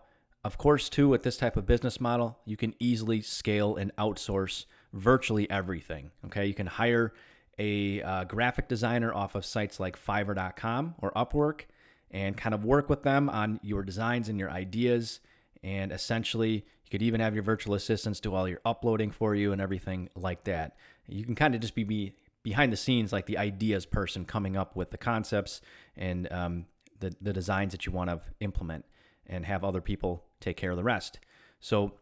of 0.48 0.58
course, 0.58 0.88
too, 0.88 1.10
with 1.10 1.24
this 1.24 1.36
type 1.36 1.58
of 1.58 1.66
business 1.66 2.00
model, 2.00 2.40
you 2.46 2.56
can 2.56 2.74
easily 2.80 3.20
scale 3.20 3.76
and 3.76 3.94
outsource 3.98 4.64
virtually 4.94 5.50
everything. 5.52 6.12
Okay, 6.28 6.46
you 6.46 6.54
can 6.54 6.68
hire 6.68 7.14
a 7.60 8.02
uh, 8.02 8.24
graphic 8.24 8.70
designer 8.70 9.14
off 9.14 9.36
of 9.36 9.44
sites 9.44 9.78
like 9.78 10.02
Fiverr.com 10.02 10.96
or 11.00 11.12
Upwork 11.12 11.64
and 12.12 12.38
kind 12.38 12.56
of 12.56 12.64
work 12.64 12.90
with 12.90 13.04
them 13.04 13.30
on 13.30 13.60
your 13.62 13.84
designs 13.84 14.30
and 14.30 14.40
your 14.40 14.50
ideas. 14.50 15.20
And 15.64 15.92
essentially, 15.92 16.54
you 16.54 16.90
could 16.92 17.02
even 17.02 17.20
have 17.20 17.34
your 17.34 17.44
virtual 17.44 17.74
assistants 17.74 18.22
do 18.22 18.34
all 18.34 18.48
your 18.48 18.62
uploading 18.64 19.12
for 19.12 19.36
you 19.36 19.52
and 19.52 19.60
everything 19.60 20.08
like 20.16 20.46
that. 20.46 20.78
You 21.10 21.26
can 21.26 21.36
kind 21.36 21.56
of 21.56 21.60
just 21.60 21.76
be, 21.76 21.84
be 21.84 22.14
behind 22.42 22.72
the 22.72 22.78
scenes, 22.78 23.12
like 23.12 23.26
the 23.26 23.38
ideas 23.38 23.86
person 23.86 24.24
coming 24.24 24.56
up 24.56 24.78
with 24.78 24.92
the 24.92 24.98
concepts 24.98 25.60
and 25.98 26.32
um, 26.32 26.68
the, 27.02 27.14
the 27.20 27.34
designs 27.34 27.74
that 27.74 27.86
you 27.86 27.92
want 27.92 28.10
to 28.10 28.22
implement 28.40 28.86
and 29.28 29.46
have 29.46 29.64
other 29.64 29.82
people 29.82 30.24
take 30.40 30.58
care 30.58 30.72
of 30.72 30.78
the 30.78 30.84
rest. 30.84 31.20
So 31.60 31.94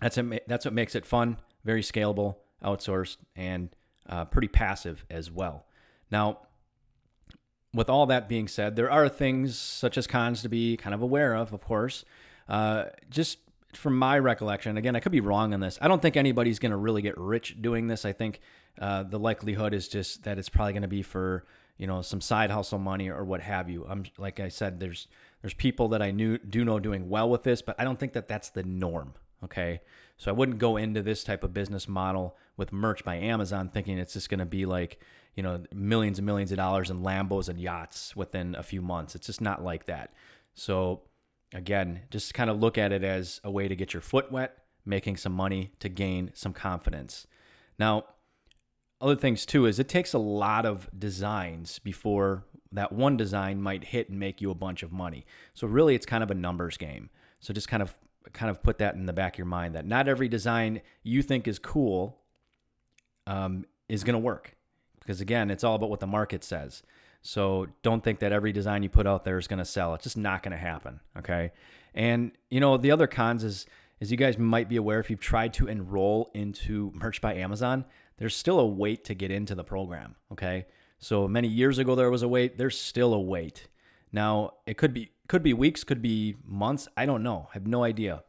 that's 0.00 0.18
a, 0.18 0.40
that's 0.46 0.64
what 0.64 0.74
makes 0.74 0.94
it 0.94 1.06
fun, 1.06 1.38
very 1.64 1.82
scalable, 1.82 2.36
outsourced, 2.62 3.16
and 3.36 3.70
uh, 4.08 4.24
pretty 4.26 4.48
passive 4.48 5.04
as 5.10 5.30
well. 5.30 5.66
Now, 6.10 6.40
with 7.74 7.90
all 7.90 8.06
that 8.06 8.28
being 8.28 8.48
said, 8.48 8.76
there 8.76 8.90
are 8.90 9.08
things 9.08 9.58
such 9.58 9.98
as 9.98 10.06
cons 10.06 10.42
to 10.42 10.48
be 10.48 10.76
kind 10.76 10.94
of 10.94 11.02
aware 11.02 11.34
of, 11.34 11.52
of 11.52 11.62
course. 11.62 12.04
Uh, 12.48 12.84
just 13.10 13.38
from 13.74 13.98
my 13.98 14.18
recollection, 14.18 14.76
again, 14.76 14.96
I 14.96 15.00
could 15.00 15.12
be 15.12 15.20
wrong 15.20 15.52
on 15.52 15.60
this. 15.60 15.78
I 15.82 15.88
don't 15.88 16.00
think 16.00 16.16
anybody's 16.16 16.58
going 16.58 16.70
to 16.70 16.76
really 16.78 17.02
get 17.02 17.18
rich 17.18 17.60
doing 17.60 17.86
this. 17.86 18.04
I 18.04 18.12
think 18.12 18.40
uh, 18.80 19.02
the 19.02 19.18
likelihood 19.18 19.74
is 19.74 19.88
just 19.88 20.24
that 20.24 20.38
it's 20.38 20.48
probably 20.48 20.72
going 20.72 20.82
to 20.82 20.88
be 20.88 21.02
for 21.02 21.44
you 21.76 21.86
know 21.86 22.02
some 22.02 22.20
side 22.20 22.50
hustle 22.50 22.78
money 22.78 23.08
or 23.08 23.24
what 23.24 23.40
have 23.40 23.68
you. 23.68 23.86
I'm 23.88 24.04
like 24.16 24.40
I 24.40 24.48
said, 24.48 24.80
there's 24.80 25.06
there's 25.42 25.54
people 25.54 25.88
that 25.88 26.02
I 26.02 26.10
knew 26.10 26.38
do 26.38 26.64
know 26.64 26.78
doing 26.80 27.08
well 27.08 27.28
with 27.30 27.42
this, 27.42 27.62
but 27.62 27.76
I 27.78 27.84
don't 27.84 27.98
think 27.98 28.12
that 28.14 28.28
that's 28.28 28.50
the 28.50 28.62
norm. 28.62 29.14
Okay, 29.44 29.80
so 30.16 30.30
I 30.30 30.34
wouldn't 30.34 30.58
go 30.58 30.76
into 30.76 31.00
this 31.02 31.22
type 31.22 31.44
of 31.44 31.54
business 31.54 31.86
model 31.86 32.36
with 32.56 32.72
merch 32.72 33.04
by 33.04 33.16
Amazon 33.16 33.68
thinking 33.68 33.98
it's 33.98 34.14
just 34.14 34.28
going 34.28 34.40
to 34.40 34.46
be 34.46 34.66
like 34.66 35.00
you 35.36 35.42
know 35.42 35.62
millions 35.72 36.18
and 36.18 36.26
millions 36.26 36.50
of 36.50 36.56
dollars 36.56 36.90
in 36.90 37.02
Lambos 37.02 37.48
and 37.48 37.60
yachts 37.60 38.16
within 38.16 38.54
a 38.56 38.62
few 38.62 38.82
months. 38.82 39.14
It's 39.14 39.26
just 39.26 39.40
not 39.40 39.62
like 39.62 39.86
that. 39.86 40.12
So 40.54 41.02
again, 41.54 42.02
just 42.10 42.34
kind 42.34 42.50
of 42.50 42.58
look 42.58 42.76
at 42.76 42.92
it 42.92 43.04
as 43.04 43.40
a 43.44 43.50
way 43.50 43.68
to 43.68 43.76
get 43.76 43.94
your 43.94 44.00
foot 44.02 44.32
wet, 44.32 44.58
making 44.84 45.16
some 45.16 45.32
money 45.32 45.72
to 45.78 45.88
gain 45.88 46.30
some 46.34 46.52
confidence. 46.52 47.26
Now, 47.78 48.04
other 49.00 49.16
things 49.16 49.46
too 49.46 49.66
is 49.66 49.78
it 49.78 49.88
takes 49.88 50.12
a 50.12 50.18
lot 50.18 50.66
of 50.66 50.90
designs 50.98 51.78
before 51.78 52.44
that 52.72 52.92
one 52.92 53.16
design 53.16 53.60
might 53.60 53.84
hit 53.84 54.08
and 54.08 54.18
make 54.18 54.40
you 54.40 54.50
a 54.50 54.54
bunch 54.54 54.82
of 54.82 54.92
money. 54.92 55.24
So 55.54 55.66
really 55.66 55.94
it's 55.94 56.06
kind 56.06 56.22
of 56.22 56.30
a 56.30 56.34
numbers 56.34 56.76
game. 56.76 57.10
So 57.40 57.52
just 57.52 57.68
kind 57.68 57.82
of 57.82 57.96
kind 58.32 58.50
of 58.50 58.62
put 58.62 58.78
that 58.78 58.94
in 58.94 59.06
the 59.06 59.12
back 59.12 59.34
of 59.34 59.38
your 59.38 59.46
mind 59.46 59.74
that 59.74 59.86
not 59.86 60.06
every 60.06 60.28
design 60.28 60.82
you 61.02 61.22
think 61.22 61.48
is 61.48 61.58
cool 61.58 62.18
um, 63.26 63.64
is 63.88 64.04
going 64.04 64.12
to 64.12 64.18
work 64.18 64.54
because 65.00 65.22
again 65.22 65.50
it's 65.50 65.64
all 65.64 65.74
about 65.74 65.88
what 65.88 66.00
the 66.00 66.06
market 66.06 66.44
says 66.44 66.82
so 67.22 67.66
don't 67.82 68.04
think 68.04 68.18
that 68.18 68.30
every 68.30 68.52
design 68.52 68.82
you 68.82 68.90
put 68.90 69.06
out 69.06 69.24
there 69.24 69.38
is 69.38 69.46
going 69.46 69.58
to 69.58 69.64
sell 69.64 69.94
it's 69.94 70.04
just 70.04 70.18
not 70.18 70.42
going 70.42 70.52
to 70.52 70.58
happen 70.58 71.00
okay 71.16 71.52
and 71.94 72.32
you 72.50 72.60
know 72.60 72.76
the 72.76 72.90
other 72.90 73.06
cons 73.06 73.44
is 73.44 73.64
as 73.98 74.10
you 74.10 74.18
guys 74.18 74.36
might 74.36 74.68
be 74.68 74.76
aware 74.76 75.00
if 75.00 75.08
you've 75.08 75.20
tried 75.20 75.54
to 75.54 75.66
enroll 75.66 76.30
into 76.34 76.92
merch 76.94 77.22
by 77.22 77.34
amazon 77.34 77.86
there's 78.18 78.36
still 78.36 78.60
a 78.60 78.66
wait 78.66 79.04
to 79.04 79.14
get 79.14 79.30
into 79.30 79.54
the 79.54 79.64
program. 79.64 80.16
Okay. 80.32 80.66
So 80.98 81.28
many 81.28 81.48
years 81.48 81.78
ago 81.78 81.94
there 81.94 82.10
was 82.10 82.22
a 82.22 82.28
wait. 82.28 82.58
There's 82.58 82.78
still 82.78 83.14
a 83.14 83.20
wait. 83.20 83.68
Now 84.12 84.54
it 84.66 84.76
could 84.76 84.92
be 84.92 85.12
could 85.28 85.42
be 85.42 85.52
weeks, 85.52 85.84
could 85.84 86.02
be 86.02 86.36
months. 86.44 86.88
I 86.96 87.06
don't 87.06 87.22
know. 87.22 87.48
I 87.50 87.54
have 87.54 87.66
no 87.66 87.84
idea. 87.84 88.22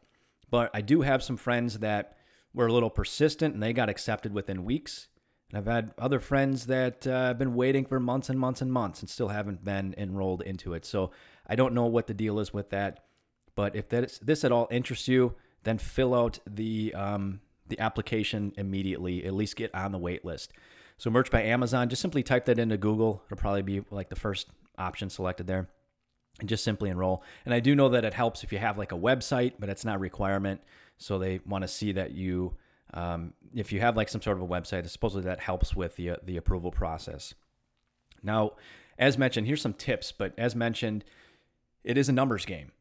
But 0.51 0.69
I 0.73 0.81
do 0.81 1.01
have 1.01 1.23
some 1.23 1.37
friends 1.37 1.79
that 1.79 2.17
were 2.53 2.67
a 2.67 2.73
little 2.73 2.89
persistent 2.89 3.53
and 3.53 3.63
they 3.63 3.73
got 3.73 3.89
accepted 3.89 4.33
within 4.33 4.65
weeks. 4.65 5.07
And 5.49 5.57
I've 5.57 5.73
had 5.73 5.93
other 5.97 6.19
friends 6.19 6.67
that 6.67 7.07
uh, 7.07 7.27
have 7.27 7.39
been 7.39 7.55
waiting 7.55 7.85
for 7.85 7.99
months 7.99 8.29
and 8.29 8.39
months 8.39 8.61
and 8.61 8.71
months 8.71 9.01
and 9.01 9.09
still 9.09 9.29
haven't 9.29 9.63
been 9.63 9.95
enrolled 9.97 10.41
into 10.41 10.73
it. 10.73 10.85
So 10.85 11.11
I 11.47 11.55
don't 11.55 11.73
know 11.73 11.85
what 11.85 12.07
the 12.07 12.13
deal 12.13 12.39
is 12.39 12.53
with 12.53 12.69
that. 12.69 13.05
But 13.55 13.75
if 13.75 13.89
that 13.89 14.03
is, 14.03 14.19
this 14.19 14.43
at 14.43 14.51
all 14.51 14.67
interests 14.69 15.07
you, 15.07 15.35
then 15.63 15.77
fill 15.77 16.13
out 16.13 16.39
the 16.47 16.93
um, 16.93 17.41
the 17.67 17.79
application 17.79 18.53
immediately. 18.57 19.25
At 19.25 19.33
least 19.33 19.55
get 19.55 19.73
on 19.73 19.91
the 19.91 19.97
wait 19.97 20.23
list. 20.23 20.53
So 20.99 21.09
merch 21.09 21.31
by 21.31 21.41
Amazon, 21.43 21.87
just 21.87 22.01
simply 22.01 22.23
type 22.23 22.45
that 22.45 22.59
into 22.59 22.77
Google. 22.77 23.23
It'll 23.25 23.37
probably 23.37 23.61
be 23.61 23.81
like 23.89 24.09
the 24.09 24.17
first 24.17 24.49
option 24.77 25.09
selected 25.09 25.47
there. 25.47 25.69
And 26.41 26.47
just 26.47 26.63
simply 26.63 26.89
enroll. 26.89 27.23
And 27.45 27.53
I 27.53 27.61
do 27.61 27.73
know 27.73 27.89
that 27.89 28.05
it 28.05 28.13
helps 28.13 28.43
if 28.43 28.51
you 28.51 28.59
have 28.59 28.77
like 28.77 28.91
a 28.91 28.97
website, 28.97 29.53
but 29.59 29.69
it's 29.69 29.83
not 29.83 29.95
a 29.95 29.99
requirement. 29.99 30.61
So 30.97 31.17
they 31.17 31.39
want 31.45 31.63
to 31.63 31.67
see 31.67 31.93
that 31.93 32.11
you, 32.11 32.55
um, 32.93 33.33
if 33.55 33.71
you 33.71 33.79
have 33.79 33.97
like 33.97 34.09
some 34.09 34.21
sort 34.21 34.37
of 34.37 34.43
a 34.43 34.47
website, 34.47 34.87
supposedly 34.89 35.23
that 35.23 35.39
helps 35.39 35.75
with 35.75 35.95
the 35.95 36.11
uh, 36.11 36.15
the 36.23 36.37
approval 36.37 36.71
process. 36.71 37.33
Now, 38.21 38.53
as 38.97 39.17
mentioned, 39.17 39.47
here's 39.47 39.61
some 39.61 39.73
tips. 39.73 40.11
But 40.11 40.33
as 40.37 40.55
mentioned, 40.55 41.05
it 41.83 41.97
is 41.97 42.09
a 42.09 42.13
numbers 42.13 42.45
game. 42.45 42.71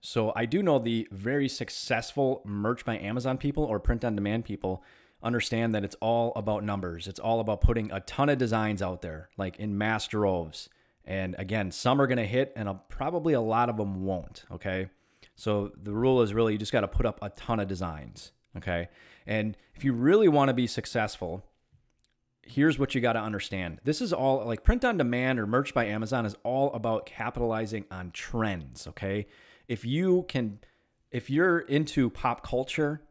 So 0.00 0.32
I 0.36 0.46
do 0.46 0.62
know 0.62 0.78
the 0.78 1.08
very 1.10 1.48
successful 1.48 2.42
merch 2.44 2.84
by 2.84 2.98
Amazon 2.98 3.38
people 3.38 3.64
or 3.64 3.80
print 3.80 4.04
on 4.04 4.16
demand 4.16 4.44
people 4.44 4.82
understand 5.22 5.74
that 5.74 5.84
it's 5.84 5.96
all 6.00 6.32
about 6.36 6.64
numbers. 6.64 7.08
It's 7.08 7.20
all 7.20 7.40
about 7.40 7.60
putting 7.60 7.90
a 7.90 8.00
ton 8.00 8.28
of 8.28 8.38
designs 8.38 8.82
out 8.82 9.02
there, 9.02 9.30
like 9.36 9.56
in 9.58 9.76
mass 9.76 10.06
droves. 10.06 10.68
And 11.04 11.34
again, 11.38 11.70
some 11.70 12.00
are 12.00 12.06
going 12.06 12.18
to 12.18 12.26
hit, 12.26 12.52
and 12.54 12.68
probably 12.88 13.32
a 13.32 13.40
lot 13.40 13.68
of 13.68 13.76
them 13.76 14.04
won't. 14.04 14.44
Okay. 14.50 14.90
So 15.34 15.72
the 15.80 15.92
rule 15.92 16.22
is 16.22 16.34
really 16.34 16.52
you 16.52 16.58
just 16.58 16.72
got 16.72 16.80
to 16.82 16.88
put 16.88 17.06
up 17.06 17.18
a 17.22 17.30
ton 17.30 17.60
of 17.60 17.68
designs. 17.68 18.32
Okay. 18.56 18.88
And 19.26 19.56
if 19.74 19.84
you 19.84 19.92
really 19.92 20.28
want 20.28 20.48
to 20.48 20.54
be 20.54 20.66
successful, 20.66 21.44
here's 22.42 22.78
what 22.78 22.94
you 22.94 23.00
got 23.00 23.12
to 23.12 23.20
understand. 23.20 23.80
This 23.84 24.00
is 24.00 24.12
all 24.12 24.44
like 24.44 24.64
print 24.64 24.84
on 24.84 24.96
demand 24.96 25.38
or 25.38 25.46
merch 25.46 25.74
by 25.74 25.86
Amazon 25.86 26.26
is 26.26 26.36
all 26.42 26.72
about 26.72 27.06
capitalizing 27.06 27.84
on 27.90 28.10
trends. 28.10 28.86
Okay 28.86 29.26
if 29.68 29.84
you 29.84 30.24
can, 30.28 30.58
if 31.12 31.30
you're 31.30 31.60
into 31.60 32.10
pop 32.10 32.44
culture, 32.44 33.02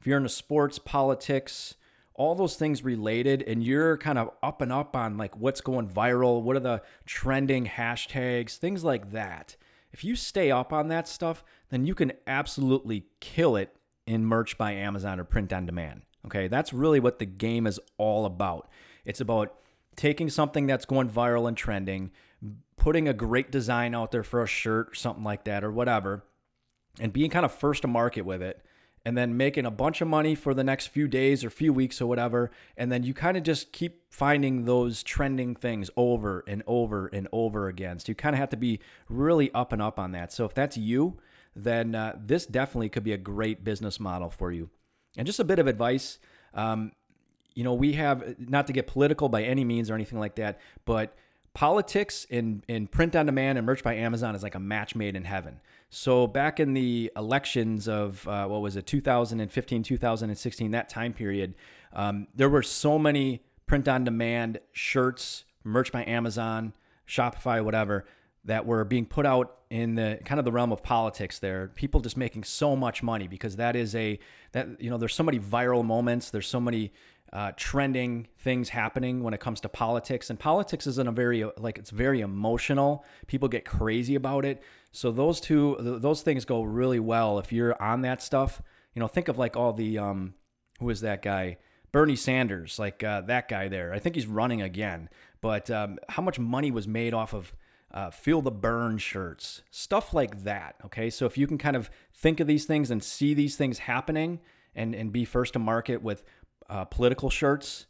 if 0.00 0.06
you're 0.06 0.16
into 0.16 0.28
sports, 0.28 0.78
politics, 0.78 1.74
all 2.14 2.34
those 2.34 2.56
things 2.56 2.82
related, 2.82 3.42
and 3.42 3.62
you're 3.62 3.96
kind 3.96 4.18
of 4.18 4.30
up 4.42 4.60
and 4.60 4.72
up 4.72 4.96
on 4.96 5.16
like 5.16 5.36
what's 5.36 5.60
going 5.60 5.88
viral, 5.88 6.42
what 6.42 6.56
are 6.56 6.60
the 6.60 6.82
trending 7.06 7.66
hashtags, 7.66 8.56
things 8.56 8.84
like 8.84 9.12
that. 9.12 9.56
If 9.92 10.04
you 10.04 10.16
stay 10.16 10.50
up 10.50 10.72
on 10.72 10.88
that 10.88 11.08
stuff, 11.08 11.44
then 11.70 11.86
you 11.86 11.94
can 11.94 12.12
absolutely 12.26 13.06
kill 13.20 13.56
it 13.56 13.76
in 14.06 14.24
merch 14.24 14.58
by 14.58 14.72
Amazon 14.72 15.20
or 15.20 15.24
print 15.24 15.52
on 15.52 15.66
demand. 15.66 16.02
Okay, 16.26 16.48
that's 16.48 16.72
really 16.72 17.00
what 17.00 17.18
the 17.18 17.26
game 17.26 17.66
is 17.66 17.80
all 17.96 18.26
about. 18.26 18.68
It's 19.04 19.20
about 19.20 19.54
taking 19.96 20.28
something 20.28 20.66
that's 20.66 20.84
going 20.84 21.08
viral 21.08 21.48
and 21.48 21.56
trending, 21.56 22.10
putting 22.76 23.08
a 23.08 23.14
great 23.14 23.50
design 23.50 23.94
out 23.94 24.10
there 24.10 24.22
for 24.22 24.42
a 24.42 24.46
shirt 24.46 24.90
or 24.90 24.94
something 24.94 25.24
like 25.24 25.44
that 25.44 25.64
or 25.64 25.70
whatever, 25.70 26.24
and 27.00 27.12
being 27.12 27.30
kind 27.30 27.44
of 27.44 27.52
first 27.52 27.82
to 27.82 27.88
market 27.88 28.22
with 28.22 28.42
it, 28.42 28.64
and 29.08 29.16
then 29.16 29.38
making 29.38 29.64
a 29.64 29.70
bunch 29.70 30.02
of 30.02 30.06
money 30.06 30.34
for 30.34 30.52
the 30.52 30.62
next 30.62 30.88
few 30.88 31.08
days 31.08 31.42
or 31.42 31.48
few 31.48 31.72
weeks 31.72 31.98
or 31.98 32.06
whatever. 32.06 32.50
And 32.76 32.92
then 32.92 33.04
you 33.04 33.14
kind 33.14 33.38
of 33.38 33.42
just 33.42 33.72
keep 33.72 34.02
finding 34.10 34.66
those 34.66 35.02
trending 35.02 35.54
things 35.54 35.88
over 35.96 36.44
and 36.46 36.62
over 36.66 37.06
and 37.06 37.26
over 37.32 37.68
again. 37.68 37.98
So 38.00 38.10
you 38.10 38.14
kind 38.14 38.34
of 38.34 38.38
have 38.38 38.50
to 38.50 38.58
be 38.58 38.80
really 39.08 39.50
up 39.54 39.72
and 39.72 39.80
up 39.80 39.98
on 39.98 40.12
that. 40.12 40.30
So 40.30 40.44
if 40.44 40.52
that's 40.52 40.76
you, 40.76 41.16
then 41.56 41.94
uh, 41.94 42.16
this 42.22 42.44
definitely 42.44 42.90
could 42.90 43.02
be 43.02 43.14
a 43.14 43.16
great 43.16 43.64
business 43.64 43.98
model 43.98 44.28
for 44.28 44.52
you. 44.52 44.68
And 45.16 45.26
just 45.26 45.40
a 45.40 45.44
bit 45.44 45.58
of 45.58 45.66
advice. 45.66 46.18
Um, 46.52 46.92
you 47.54 47.64
know, 47.64 47.72
we 47.72 47.94
have 47.94 48.38
not 48.38 48.66
to 48.66 48.74
get 48.74 48.86
political 48.86 49.30
by 49.30 49.42
any 49.42 49.64
means 49.64 49.88
or 49.88 49.94
anything 49.94 50.18
like 50.18 50.34
that, 50.34 50.60
but 50.84 51.16
politics 51.58 52.24
in, 52.30 52.62
in 52.68 52.86
print 52.86 53.16
on 53.16 53.26
demand 53.26 53.58
and 53.58 53.66
merch 53.66 53.82
by 53.82 53.92
Amazon 53.92 54.36
is 54.36 54.44
like 54.44 54.54
a 54.54 54.60
match 54.60 54.94
made 54.94 55.16
in 55.16 55.24
heaven. 55.24 55.58
So 55.90 56.28
back 56.28 56.60
in 56.60 56.72
the 56.72 57.10
elections 57.16 57.88
of 57.88 58.28
uh, 58.28 58.46
what 58.46 58.60
was 58.60 58.76
it, 58.76 58.86
2015, 58.86 59.82
2016, 59.82 60.70
that 60.70 60.88
time 60.88 61.12
period, 61.12 61.56
um, 61.92 62.28
there 62.32 62.48
were 62.48 62.62
so 62.62 62.96
many 62.96 63.42
print 63.66 63.88
on 63.88 64.04
demand 64.04 64.60
shirts, 64.70 65.46
merch 65.64 65.90
by 65.90 66.04
Amazon, 66.04 66.74
Shopify, 67.08 67.64
whatever, 67.64 68.04
that 68.44 68.64
were 68.64 68.84
being 68.84 69.04
put 69.04 69.26
out 69.26 69.56
in 69.68 69.96
the 69.96 70.20
kind 70.24 70.38
of 70.38 70.44
the 70.44 70.52
realm 70.52 70.72
of 70.72 70.82
politics 70.82 71.40
there 71.40 71.68
people 71.74 72.00
just 72.00 72.16
making 72.16 72.42
so 72.42 72.74
much 72.74 73.02
money 73.02 73.28
because 73.28 73.56
that 73.56 73.76
is 73.76 73.94
a 73.94 74.18
that 74.52 74.66
you 74.80 74.88
know 74.88 74.96
there's 74.96 75.14
so 75.14 75.22
many 75.22 75.38
viral 75.38 75.84
moments 75.84 76.30
there's 76.30 76.46
so 76.46 76.58
many 76.58 76.90
uh, 77.32 77.52
trending 77.56 78.26
things 78.38 78.70
happening 78.70 79.22
when 79.22 79.34
it 79.34 79.40
comes 79.40 79.60
to 79.60 79.68
politics. 79.68 80.30
And 80.30 80.38
politics 80.38 80.86
is 80.86 80.98
in 80.98 81.06
a 81.06 81.12
very 81.12 81.44
like 81.58 81.78
it's 81.78 81.90
very 81.90 82.20
emotional. 82.20 83.04
People 83.26 83.48
get 83.48 83.64
crazy 83.64 84.14
about 84.14 84.44
it. 84.44 84.62
So 84.92 85.10
those 85.10 85.40
two 85.40 85.76
those 85.80 86.22
things 86.22 86.44
go 86.44 86.62
really 86.62 87.00
well 87.00 87.38
if 87.38 87.52
you're 87.52 87.80
on 87.82 88.02
that 88.02 88.22
stuff. 88.22 88.62
You 88.94 89.00
know, 89.00 89.08
think 89.08 89.28
of 89.28 89.38
like 89.38 89.56
all 89.56 89.72
the 89.72 89.98
um, 89.98 90.34
who 90.80 90.88
is 90.90 91.00
that 91.02 91.22
guy? 91.22 91.58
Bernie 91.92 92.16
Sanders, 92.16 92.78
like 92.78 93.02
uh, 93.02 93.22
that 93.22 93.48
guy 93.48 93.68
there. 93.68 93.92
I 93.92 93.98
think 93.98 94.14
he's 94.14 94.26
running 94.26 94.60
again. 94.60 95.08
But 95.40 95.70
um, 95.70 95.98
how 96.08 96.22
much 96.22 96.38
money 96.38 96.70
was 96.70 96.86
made 96.88 97.14
off 97.14 97.32
of 97.32 97.54
uh, 97.92 98.10
feel 98.10 98.42
the 98.42 98.50
burn 98.50 98.98
shirts, 98.98 99.62
stuff 99.70 100.12
like 100.12 100.44
that. 100.44 100.76
Okay, 100.86 101.08
so 101.08 101.24
if 101.26 101.38
you 101.38 101.46
can 101.46 101.56
kind 101.56 101.76
of 101.76 101.90
think 102.12 102.40
of 102.40 102.46
these 102.46 102.66
things 102.66 102.90
and 102.90 103.02
see 103.02 103.32
these 103.32 103.56
things 103.56 103.78
happening, 103.80 104.40
and 104.74 104.94
and 104.94 105.12
be 105.12 105.24
first 105.24 105.54
to 105.54 105.58
market 105.58 106.02
with 106.02 106.22
uh, 106.68 106.84
political 106.84 107.30
shirts. 107.30 107.86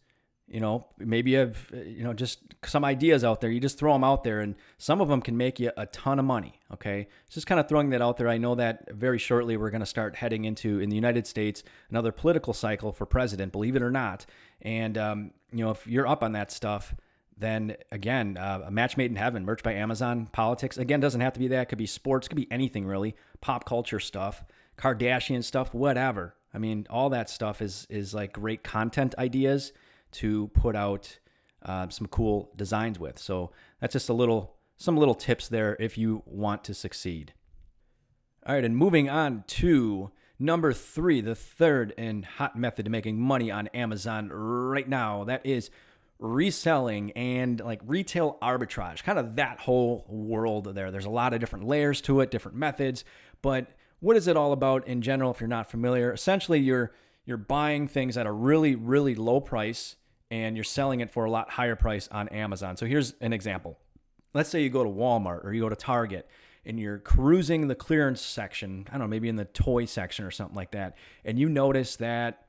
You 0.47 0.61
know, 0.61 0.87
maybe 0.97 1.33
you 1.33 1.39
have 1.39 1.71
you 1.73 2.03
know 2.03 2.15
just 2.15 2.41
some 2.65 2.83
ideas 2.83 3.23
out 3.23 3.43
there. 3.43 3.51
You 3.51 3.61
just 3.61 3.79
throw 3.79 3.93
them 3.93 4.03
out 4.03 4.25
there, 4.25 4.41
and 4.41 4.55
some 4.79 5.03
of 5.03 5.09
them 5.09 5.21
can 5.21 5.37
make 5.37 5.61
you 5.61 5.71
a 5.77 5.85
ton 5.87 6.19
of 6.19 6.25
money. 6.25 6.59
Okay, 6.73 7.09
just 7.29 7.47
kind 7.47 7.61
of 7.61 7.69
throwing 7.69 7.91
that 7.91 8.01
out 8.01 8.17
there. 8.17 8.29
I 8.29 8.39
know 8.39 8.55
that 8.55 8.91
very 8.95 9.19
shortly 9.19 9.59
we're 9.59 9.71
going 9.71 9.81
to 9.81 9.87
start 9.87 10.17
heading 10.17 10.47
into 10.47 10.81
in 10.81 10.89
the 10.89 10.97
United 10.97 11.27
States 11.27 11.63
another 11.91 12.13
political 12.13 12.55
cycle 12.55 12.93
for 12.93 13.05
president. 13.05 13.53
Believe 13.53 13.77
it 13.77 13.83
or 13.83 13.91
not, 13.91 14.25
and 14.63 14.97
um, 14.97 15.33
you 15.53 15.63
know 15.65 15.71
if 15.71 15.87
you're 15.87 16.07
up 16.07 16.23
on 16.23 16.33
that 16.33 16.51
stuff, 16.51 16.95
then 17.39 17.77
again, 17.93 18.37
uh, 18.37 18.63
a 18.67 18.71
match 18.71 18.97
made 18.97 19.11
in 19.11 19.17
heaven, 19.17 19.45
merch 19.45 19.63
by 19.63 19.75
Amazon, 19.75 20.29
politics. 20.33 20.77
Again, 20.77 21.01
doesn't 21.01 21.21
have 21.21 21.35
to 21.35 21.41
be 21.41 21.49
that. 21.49 21.63
It 21.63 21.67
could 21.67 21.79
be 21.79 21.87
sports, 21.87 22.27
could 22.27 22.37
be 22.37 22.51
anything 22.51 22.87
really, 22.87 23.15
pop 23.41 23.65
culture 23.65 24.01
stuff, 24.01 24.45
Kardashian 24.77 25.45
stuff, 25.45 25.73
whatever. 25.73 26.35
I 26.53 26.59
mean, 26.59 26.87
all 26.91 27.11
that 27.11 27.29
stuff 27.29 27.61
is 27.61 27.87
is 27.91 28.15
like 28.15 28.33
great 28.33 28.63
content 28.63 29.15
ideas 29.19 29.73
to 30.13 30.49
put 30.49 30.75
out 30.75 31.19
uh, 31.65 31.89
some 31.89 32.07
cool 32.07 32.51
designs 32.57 32.99
with. 32.99 33.19
So 33.19 33.51
that's 33.81 33.93
just 33.93 34.09
a 34.09 34.15
little 34.15 34.57
some 34.77 34.97
little 34.97 35.15
tips 35.15 35.49
there 35.49 35.77
if 35.81 35.99
you 35.99 36.23
want 36.25 36.65
to 36.65 36.75
succeed. 36.75 37.35
All 38.47 38.55
right, 38.55 38.65
and 38.65 38.77
moving 38.77 39.11
on 39.11 39.45
to 39.49 40.11
number 40.39 40.73
three, 40.73 41.21
the 41.21 41.35
third 41.35 41.93
and 41.99 42.25
hot 42.25 42.57
method 42.57 42.85
to 42.85 42.91
making 42.91 43.21
money 43.21 43.51
on 43.51 43.67
Amazon 43.69 44.31
right 44.31 44.89
now. 44.89 45.25
That 45.25 45.45
is 45.45 45.71
reselling 46.19 47.13
and 47.13 47.61
like 47.61 47.81
retail 47.85 48.39
arbitrage, 48.43 49.03
kind 49.05 49.19
of 49.19 49.37
that 49.37 49.61
whole 49.61 50.05
world 50.09 50.75
there. 50.75 50.91
There's 50.91 51.05
a 51.05 51.11
lot 51.11 51.35
of 51.35 51.41
different 51.41 51.67
layers 51.67 52.01
to 52.03 52.21
it, 52.21 52.31
different 52.31 52.57
methods, 52.57 53.05
but 53.43 53.69
what 54.01 54.17
is 54.17 54.29
it 54.29 54.37
all 54.37 54.53
about 54.53 54.87
in 54.87 55.03
general 55.03 55.31
if 55.31 55.41
you're 55.41 55.49
not 55.49 55.71
familiar? 55.71 56.13
Essentially, 56.13 56.61
you're 56.61 56.93
you're 57.25 57.37
buying 57.37 57.89
things 57.89 58.17
at 58.17 58.27
a 58.27 58.33
really 58.33 58.75
really 58.75 59.15
low 59.15 59.41
price 59.41 59.97
and 60.31 60.57
you're 60.57 60.65
selling 60.65 61.01
it 61.01 61.11
for 61.11 61.25
a 61.25 61.31
lot 61.31 61.51
higher 61.51 61.77
price 61.77 62.09
on 62.13 62.29
Amazon. 62.29 62.77
So 62.77 62.87
here's 62.87 63.15
an 63.21 63.33
example. 63.33 63.79
Let's 64.35 64.51
say 64.51 64.63
you 64.63 64.71
go 64.71 64.85
to 64.85 64.91
Walmart 64.91 65.45
or 65.45 65.53
you 65.53 65.63
go 65.63 65.69
to 65.69 65.77
Target 65.77 66.29
and 66.67 66.79
you're 66.79 66.99
cruising 66.99 67.69
the 67.69 67.75
clearance 67.75 68.21
section, 68.21 68.87
I 68.89 68.93
don't 68.93 69.01
know, 69.01 69.07
maybe 69.07 69.29
in 69.29 69.37
the 69.37 69.47
toy 69.47 69.87
section 69.87 70.27
or 70.27 70.31
something 70.31 70.57
like 70.57 70.73
that, 70.73 70.97
and 71.25 71.39
you 71.39 71.49
notice 71.49 71.97
that 71.97 72.45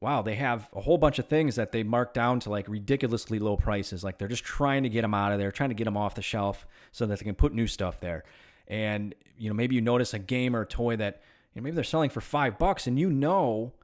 wow, 0.00 0.22
they 0.22 0.34
have 0.34 0.66
a 0.74 0.80
whole 0.80 0.96
bunch 0.96 1.18
of 1.18 1.26
things 1.26 1.56
that 1.56 1.72
they 1.72 1.82
mark 1.82 2.14
down 2.14 2.40
to 2.40 2.48
like 2.48 2.66
ridiculously 2.66 3.38
low 3.38 3.54
prices. 3.58 4.02
Like 4.02 4.16
they're 4.16 4.28
just 4.28 4.44
trying 4.44 4.82
to 4.84 4.88
get 4.88 5.02
them 5.02 5.12
out 5.12 5.30
of 5.30 5.38
there, 5.38 5.52
trying 5.52 5.68
to 5.68 5.74
get 5.74 5.84
them 5.84 5.96
off 5.98 6.14
the 6.14 6.22
shelf 6.22 6.66
so 6.90 7.04
that 7.04 7.18
they 7.18 7.24
can 7.26 7.34
put 7.34 7.52
new 7.52 7.66
stuff 7.66 8.00
there 8.00 8.24
and 8.70 9.14
you 9.36 9.50
know 9.50 9.54
maybe 9.54 9.74
you 9.74 9.80
notice 9.82 10.14
a 10.14 10.18
game 10.18 10.56
or 10.56 10.62
a 10.62 10.66
toy 10.66 10.96
that 10.96 11.20
you 11.52 11.60
know, 11.60 11.64
maybe 11.64 11.74
they're 11.74 11.84
selling 11.84 12.08
for 12.08 12.22
five 12.22 12.56
bucks 12.56 12.86
and 12.86 12.98
you 12.98 13.10
know 13.10 13.74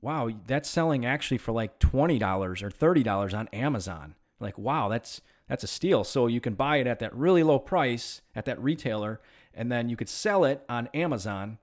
wow 0.00 0.30
that's 0.46 0.70
selling 0.70 1.04
actually 1.04 1.36
for 1.36 1.52
like 1.52 1.78
$20 1.80 2.62
or 2.62 2.70
$30 2.70 3.38
on 3.38 3.48
amazon. 3.48 4.14
Like 4.40 4.56
wow 4.56 4.88
that's 4.88 5.20
that's 5.48 5.64
a 5.64 5.68
steal. 5.68 6.02
So 6.02 6.26
you 6.26 6.40
can 6.40 6.54
buy 6.54 6.78
it 6.78 6.86
at 6.86 7.00
that 7.00 7.14
really 7.14 7.42
low 7.42 7.58
price 7.58 8.22
at 8.34 8.46
that 8.46 8.62
retailer 8.62 9.20
and 9.52 9.70
then 9.70 9.88
you 9.88 9.96
could 9.96 10.08
sell 10.08 10.44
it 10.44 10.64
on 10.68 10.88
amazon 10.94 11.58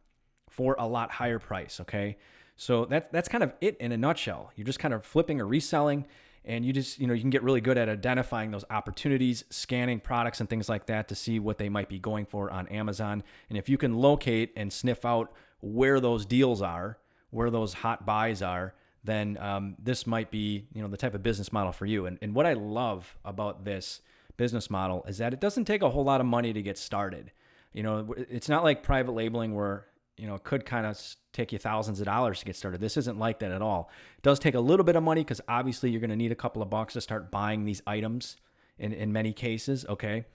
for 0.49 0.75
a 0.77 0.87
lot 0.87 1.11
higher 1.11 1.39
price 1.39 1.79
okay? 1.79 2.17
So 2.55 2.85
that, 2.85 3.11
that's 3.11 3.27
kind 3.27 3.43
of 3.43 3.53
it 3.61 3.75
in 3.77 3.91
a 3.91 3.97
nutshell. 3.97 4.51
You're 4.55 4.65
just 4.65 4.77
kind 4.77 4.93
of 4.93 5.03
flipping 5.03 5.41
or 5.41 5.47
reselling 5.47 6.05
and 6.45 6.65
you 6.65 6.73
just 6.73 6.99
you 6.99 7.07
know 7.07 7.13
you 7.13 7.21
can 7.21 7.29
get 7.29 7.43
really 7.43 7.61
good 7.61 7.77
at 7.77 7.89
identifying 7.89 8.51
those 8.51 8.65
opportunities 8.69 9.43
scanning 9.49 9.99
products 9.99 10.39
and 10.39 10.49
things 10.49 10.69
like 10.69 10.85
that 10.87 11.07
to 11.07 11.15
see 11.15 11.39
what 11.39 11.57
they 11.57 11.69
might 11.69 11.89
be 11.89 11.99
going 11.99 12.25
for 12.25 12.51
on 12.51 12.67
amazon. 12.67 13.23
And 13.49 13.57
if 13.57 13.69
you 13.69 13.77
can 13.77 13.95
locate 13.95 14.51
and 14.55 14.71
sniff 14.71 15.05
out 15.05 15.31
where 15.61 15.99
those 15.99 16.25
deals 16.25 16.61
are 16.61 16.97
where 17.31 17.49
those 17.49 17.73
hot 17.73 18.05
buys 18.05 18.41
are 18.41 18.73
then 19.05 19.37
um, 19.37 19.75
this 19.83 20.07
might 20.07 20.31
be 20.31 20.65
you 20.73 20.81
know 20.81 20.87
the 20.87 20.97
type 20.97 21.13
of 21.13 21.23
business 21.23 21.51
model 21.51 21.71
for 21.71 21.85
you. 21.85 22.05
And, 22.05 22.17
and 22.21 22.33
what 22.33 22.45
i 22.45 22.53
love 22.53 23.17
about 23.25 23.65
this 23.65 24.01
business 24.37 24.69
model 24.69 25.03
is 25.07 25.17
that 25.19 25.33
it 25.33 25.39
doesn't 25.39 25.65
take 25.65 25.81
a 25.81 25.89
whole 25.89 26.03
lot 26.03 26.21
of 26.21 26.27
money 26.27 26.53
to 26.53 26.61
get 26.61 26.77
started. 26.77 27.31
You 27.71 27.83
know, 27.83 28.13
it's 28.17 28.49
not 28.49 28.63
like 28.63 28.83
private 28.83 29.13
labeling 29.13 29.55
where 29.55 29.85
you 30.17 30.27
know, 30.27 30.35
it 30.35 30.43
could 30.43 30.65
kind 30.65 30.85
of 30.85 30.99
take 31.31 31.51
you 31.51 31.59
thousands 31.59 31.99
of 31.99 32.05
dollars 32.05 32.39
to 32.39 32.45
get 32.45 32.55
started. 32.55 32.79
This 32.79 32.97
isn't 32.97 33.17
like 33.17 33.39
that 33.39 33.51
at 33.51 33.61
all. 33.61 33.89
It 34.17 34.23
does 34.23 34.39
take 34.39 34.55
a 34.55 34.59
little 34.59 34.83
bit 34.83 34.95
of 34.95 35.03
money 35.03 35.21
because 35.21 35.41
obviously 35.47 35.89
you're 35.89 36.01
going 36.01 36.09
to 36.11 36.15
need 36.15 36.31
a 36.31 36.35
couple 36.35 36.61
of 36.61 36.69
bucks 36.69 36.93
to 36.93 37.01
start 37.01 37.31
buying 37.31 37.65
these 37.65 37.81
items 37.87 38.37
in, 38.77 38.93
in 38.93 39.11
many 39.11 39.33
cases. 39.33 39.85
Okay. 39.89 40.25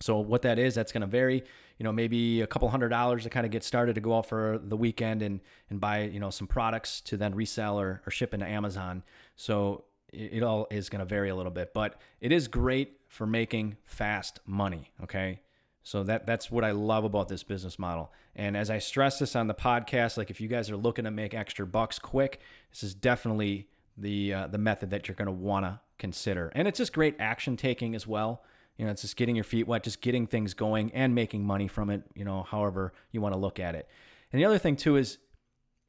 So 0.00 0.18
what 0.18 0.42
that 0.42 0.58
is, 0.58 0.74
that's 0.74 0.92
going 0.92 1.02
to 1.02 1.06
vary. 1.06 1.44
You 1.78 1.84
know, 1.84 1.92
maybe 1.92 2.40
a 2.40 2.46
couple 2.46 2.68
hundred 2.68 2.88
dollars 2.88 3.22
to 3.22 3.30
kind 3.30 3.46
of 3.46 3.52
get 3.52 3.62
started 3.64 3.94
to 3.94 4.00
go 4.00 4.16
out 4.16 4.26
for 4.26 4.58
the 4.62 4.76
weekend 4.76 5.22
and 5.22 5.40
and 5.70 5.80
buy 5.80 6.02
you 6.02 6.20
know 6.20 6.30
some 6.30 6.46
products 6.46 7.00
to 7.02 7.16
then 7.16 7.34
resell 7.34 7.78
or, 7.78 8.02
or 8.06 8.10
ship 8.10 8.34
into 8.34 8.46
Amazon. 8.46 9.04
So 9.36 9.84
it, 10.12 10.34
it 10.34 10.42
all 10.42 10.66
is 10.70 10.88
going 10.88 11.00
to 11.00 11.04
vary 11.04 11.28
a 11.28 11.36
little 11.36 11.52
bit, 11.52 11.72
but 11.72 12.00
it 12.20 12.32
is 12.32 12.48
great 12.48 12.98
for 13.08 13.26
making 13.26 13.76
fast 13.84 14.40
money. 14.44 14.90
Okay, 15.02 15.40
so 15.82 16.04
that 16.04 16.26
that's 16.26 16.50
what 16.50 16.64
I 16.64 16.70
love 16.70 17.04
about 17.04 17.28
this 17.28 17.42
business 17.42 17.78
model. 17.78 18.12
And 18.36 18.56
as 18.56 18.70
I 18.70 18.78
stress 18.78 19.18
this 19.18 19.34
on 19.34 19.48
the 19.48 19.54
podcast, 19.54 20.16
like 20.16 20.30
if 20.30 20.40
you 20.40 20.48
guys 20.48 20.70
are 20.70 20.76
looking 20.76 21.04
to 21.04 21.10
make 21.10 21.34
extra 21.34 21.66
bucks 21.66 21.98
quick, 21.98 22.40
this 22.70 22.82
is 22.82 22.94
definitely 22.94 23.68
the 23.96 24.32
uh, 24.32 24.46
the 24.46 24.58
method 24.58 24.90
that 24.90 25.08
you're 25.08 25.14
going 25.14 25.26
to 25.26 25.32
want 25.32 25.66
to 25.66 25.80
consider. 25.98 26.52
And 26.54 26.68
it's 26.68 26.78
just 26.78 26.92
great 26.92 27.16
action 27.18 27.56
taking 27.56 27.94
as 27.94 28.06
well. 28.06 28.42
You 28.76 28.86
know, 28.86 28.90
it's 28.90 29.02
just 29.02 29.16
getting 29.16 29.36
your 29.36 29.44
feet 29.44 29.66
wet, 29.66 29.82
just 29.82 30.00
getting 30.00 30.26
things 30.26 30.54
going 30.54 30.92
and 30.92 31.14
making 31.14 31.44
money 31.44 31.68
from 31.68 31.90
it. 31.90 32.02
You 32.14 32.24
know, 32.24 32.42
however 32.42 32.92
you 33.10 33.20
want 33.20 33.34
to 33.34 33.38
look 33.38 33.58
at 33.60 33.74
it. 33.74 33.88
And 34.32 34.40
the 34.40 34.44
other 34.46 34.58
thing 34.58 34.76
too 34.76 34.96
is, 34.96 35.18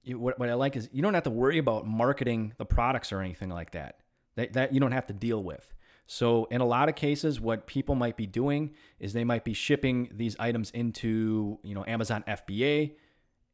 you, 0.04 0.20
what 0.20 0.38
what 0.38 0.50
I 0.50 0.56
like 0.56 0.76
is 0.76 0.90
you 0.92 1.02
don't 1.02 1.14
have 1.14 1.24
to 1.24 1.30
worry 1.30 1.60
about 1.60 1.88
marketing 1.88 2.54
the 2.58 2.66
products 2.66 3.12
or 3.12 3.22
anything 3.22 3.50
like 3.50 3.72
that. 3.72 4.00
That 4.36 4.54
that 4.54 4.74
you 4.74 4.80
don't 4.80 4.92
have 4.92 5.08
to 5.08 5.14
deal 5.14 5.42
with. 5.42 5.74
So, 6.06 6.46
in 6.52 6.60
a 6.60 6.66
lot 6.66 6.90
of 6.90 6.96
cases, 6.96 7.40
what 7.40 7.66
people 7.66 7.96
might 7.96 8.18
be 8.18 8.28
doing 8.28 8.72
is 9.00 9.14
they 9.14 9.24
might 9.24 9.44
be 9.44 9.54
shipping 9.54 10.10
these 10.12 10.36
items 10.38 10.70
into, 10.72 11.60
you 11.64 11.74
know, 11.74 11.86
Amazon 11.88 12.24
FBA, 12.28 12.96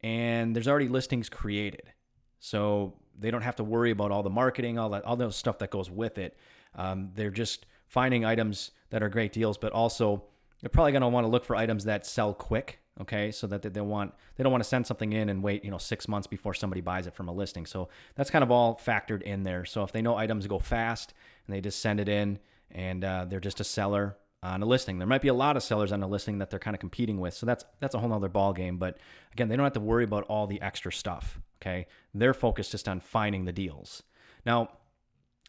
and 0.02 0.54
there's 0.54 0.68
already 0.68 0.88
listings 0.88 1.28
created. 1.28 1.92
So 2.40 2.94
they 3.18 3.30
don't 3.30 3.42
have 3.42 3.56
to 3.56 3.64
worry 3.64 3.90
about 3.90 4.10
all 4.10 4.22
the 4.22 4.30
marketing, 4.30 4.78
all 4.78 4.90
that, 4.90 5.04
all 5.04 5.16
those 5.16 5.36
stuff 5.36 5.58
that 5.58 5.70
goes 5.70 5.90
with 5.90 6.18
it. 6.18 6.36
Um, 6.74 7.10
they're 7.14 7.30
just 7.30 7.66
finding 7.86 8.24
items 8.24 8.70
that 8.90 9.02
are 9.02 9.08
great 9.08 9.32
deals, 9.32 9.58
but 9.58 9.72
also 9.72 10.24
they're 10.60 10.70
probably 10.70 10.92
going 10.92 11.02
to 11.02 11.08
want 11.08 11.24
to 11.24 11.28
look 11.28 11.44
for 11.44 11.54
items 11.54 11.84
that 11.84 12.06
sell 12.06 12.34
quick. 12.34 12.78
Okay, 13.00 13.30
so 13.30 13.46
that 13.46 13.62
they 13.62 13.80
want 13.80 14.12
they 14.36 14.44
don't 14.44 14.52
want 14.52 14.62
to 14.62 14.68
send 14.68 14.86
something 14.86 15.14
in 15.14 15.30
and 15.30 15.42
wait 15.42 15.64
you 15.64 15.70
know 15.70 15.78
six 15.78 16.06
months 16.06 16.26
before 16.26 16.52
somebody 16.52 16.82
buys 16.82 17.06
it 17.06 17.14
from 17.14 17.28
a 17.28 17.32
listing. 17.32 17.64
So 17.64 17.88
that's 18.14 18.28
kind 18.28 18.42
of 18.42 18.50
all 18.50 18.78
factored 18.84 19.22
in 19.22 19.42
there. 19.42 19.64
So 19.64 19.82
if 19.84 19.92
they 19.92 20.02
know 20.02 20.16
items 20.16 20.46
go 20.46 20.58
fast 20.58 21.14
and 21.50 21.56
they 21.56 21.60
just 21.60 21.80
send 21.80 21.98
it 21.98 22.08
in 22.08 22.38
and 22.70 23.04
uh, 23.04 23.24
they're 23.28 23.40
just 23.40 23.58
a 23.58 23.64
seller 23.64 24.16
on 24.40 24.62
a 24.62 24.66
listing. 24.66 24.98
There 24.98 25.08
might 25.08 25.20
be 25.20 25.28
a 25.28 25.34
lot 25.34 25.56
of 25.56 25.64
sellers 25.64 25.90
on 25.90 26.00
a 26.00 26.06
listing 26.06 26.38
that 26.38 26.48
they're 26.48 26.60
kind 26.60 26.76
of 26.76 26.80
competing 26.80 27.18
with. 27.18 27.34
So 27.34 27.44
that's 27.44 27.64
that's 27.80 27.94
a 27.94 27.98
whole 27.98 28.12
other 28.12 28.28
ball 28.28 28.52
game. 28.52 28.78
But 28.78 28.98
again, 29.32 29.48
they 29.48 29.56
don't 29.56 29.64
have 29.64 29.72
to 29.72 29.80
worry 29.80 30.04
about 30.04 30.24
all 30.28 30.46
the 30.46 30.60
extra 30.62 30.92
stuff. 30.92 31.40
Okay. 31.60 31.86
They're 32.14 32.32
focused 32.34 32.70
just 32.70 32.88
on 32.88 33.00
finding 33.00 33.46
the 33.46 33.52
deals. 33.52 34.04
Now, 34.46 34.70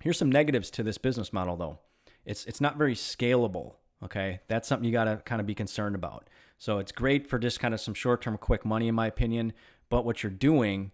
here's 0.02 0.18
some 0.18 0.32
negatives 0.32 0.72
to 0.72 0.84
this 0.84 0.98
business 0.98 1.32
model 1.32 1.56
though. 1.56 1.80
It's 2.26 2.46
it's 2.46 2.60
not 2.60 2.78
very 2.80 2.96
scalable. 2.96 3.76
Okay. 4.04 4.40
That's 4.48 4.68
something 4.68 4.86
you 4.86 4.92
gotta 4.92 5.18
kind 5.24 5.40
of 5.40 5.46
be 5.46 5.54
concerned 5.54 5.94
about. 5.94 6.28
So 6.58 6.80
it's 6.80 6.92
great 6.92 7.28
for 7.28 7.38
just 7.38 7.60
kind 7.60 7.76
of 7.76 7.80
some 7.80 7.94
short-term 7.94 8.38
quick 8.38 8.66
money, 8.66 8.88
in 8.88 8.96
my 8.96 9.06
opinion. 9.06 9.54
But 9.90 10.06
what 10.06 10.24
you're 10.24 10.32
doing 10.32 10.94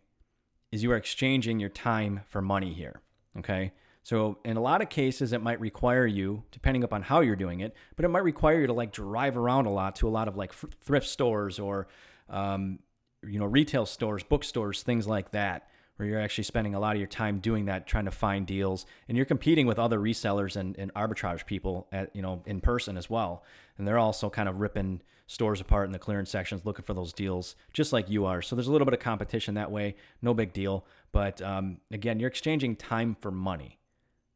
is 0.72 0.84
you 0.84 0.92
are 0.92 0.98
exchanging 0.98 1.60
your 1.60 1.70
time 1.70 2.22
for 2.28 2.42
money 2.42 2.74
here. 2.74 3.02
Okay. 3.40 3.72
So 4.08 4.38
in 4.46 4.56
a 4.56 4.62
lot 4.62 4.82
of 4.82 4.88
cases, 4.88 5.34
it 5.34 5.42
might 5.42 5.60
require 5.60 6.08
you, 6.08 6.44
depending 6.52 6.86
upon 6.86 7.02
how 7.02 7.20
you're 7.20 7.36
doing 7.36 7.60
it, 7.60 7.76
but 7.98 8.06
it 8.06 8.08
might 8.08 8.24
require 8.24 8.62
you 8.62 8.68
to 8.68 8.72
like 8.72 8.94
drive 8.94 9.36
around 9.36 9.66
a 9.66 9.70
lot 9.70 9.98
to 9.98 10.08
a 10.08 10.10
lot 10.10 10.30
of 10.30 10.38
like 10.38 10.54
thrift 10.54 11.08
stores 11.08 11.60
or, 11.60 11.90
um, 12.30 12.80
you 13.28 13.38
know, 13.38 13.46
retail 13.46 13.86
stores, 13.86 14.24
bookstores, 14.24 14.82
things 14.82 15.10
like 15.10 15.32
that, 15.32 15.68
where 15.98 16.08
you're 16.08 16.22
actually 16.22 16.46
spending 16.46 16.74
a 16.74 16.80
lot 16.80 16.96
of 16.96 17.00
your 17.00 17.10
time 17.10 17.40
doing 17.40 17.66
that, 17.66 17.86
trying 17.86 18.06
to 18.06 18.12
find 18.12 18.48
deals, 18.48 18.86
and 19.10 19.18
you're 19.18 19.26
competing 19.26 19.68
with 19.68 19.78
other 19.78 20.00
resellers 20.00 20.56
and, 20.56 20.78
and 20.80 20.94
arbitrage 20.94 21.46
people 21.46 21.90
at 21.92 22.16
you 22.16 22.22
know 22.22 22.42
in 22.46 22.62
person 22.62 22.96
as 22.96 23.10
well, 23.10 23.44
and 23.78 23.86
they're 23.86 24.00
also 24.00 24.30
kind 24.30 24.48
of 24.48 24.62
ripping 24.62 25.02
stores 25.26 25.60
apart 25.60 25.86
in 25.86 25.92
the 25.92 26.00
clearance 26.00 26.30
sections, 26.30 26.62
looking 26.64 26.86
for 26.86 26.94
those 26.94 27.12
deals, 27.12 27.58
just 27.74 27.92
like 27.92 28.10
you 28.10 28.24
are. 28.24 28.42
So 28.42 28.56
there's 28.56 28.70
a 28.70 28.72
little 28.72 28.86
bit 28.86 28.94
of 28.94 29.02
competition 29.02 29.56
that 29.56 29.70
way, 29.70 29.98
no 30.22 30.34
big 30.34 30.54
deal. 30.54 30.86
But 31.12 31.42
um, 31.42 31.82
again, 31.92 32.22
you're 32.22 32.30
exchanging 32.30 32.78
time 32.78 33.18
for 33.20 33.32
money. 33.32 33.80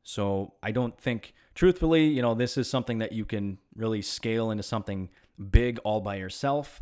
So 0.03 0.53
I 0.63 0.71
don't 0.71 0.97
think, 0.99 1.33
truthfully, 1.53 2.05
you 2.07 2.21
know, 2.21 2.33
this 2.33 2.57
is 2.57 2.69
something 2.69 2.99
that 2.99 3.11
you 3.11 3.25
can 3.25 3.59
really 3.75 4.01
scale 4.01 4.51
into 4.51 4.63
something 4.63 5.09
big 5.51 5.79
all 5.83 6.01
by 6.01 6.15
yourself. 6.15 6.81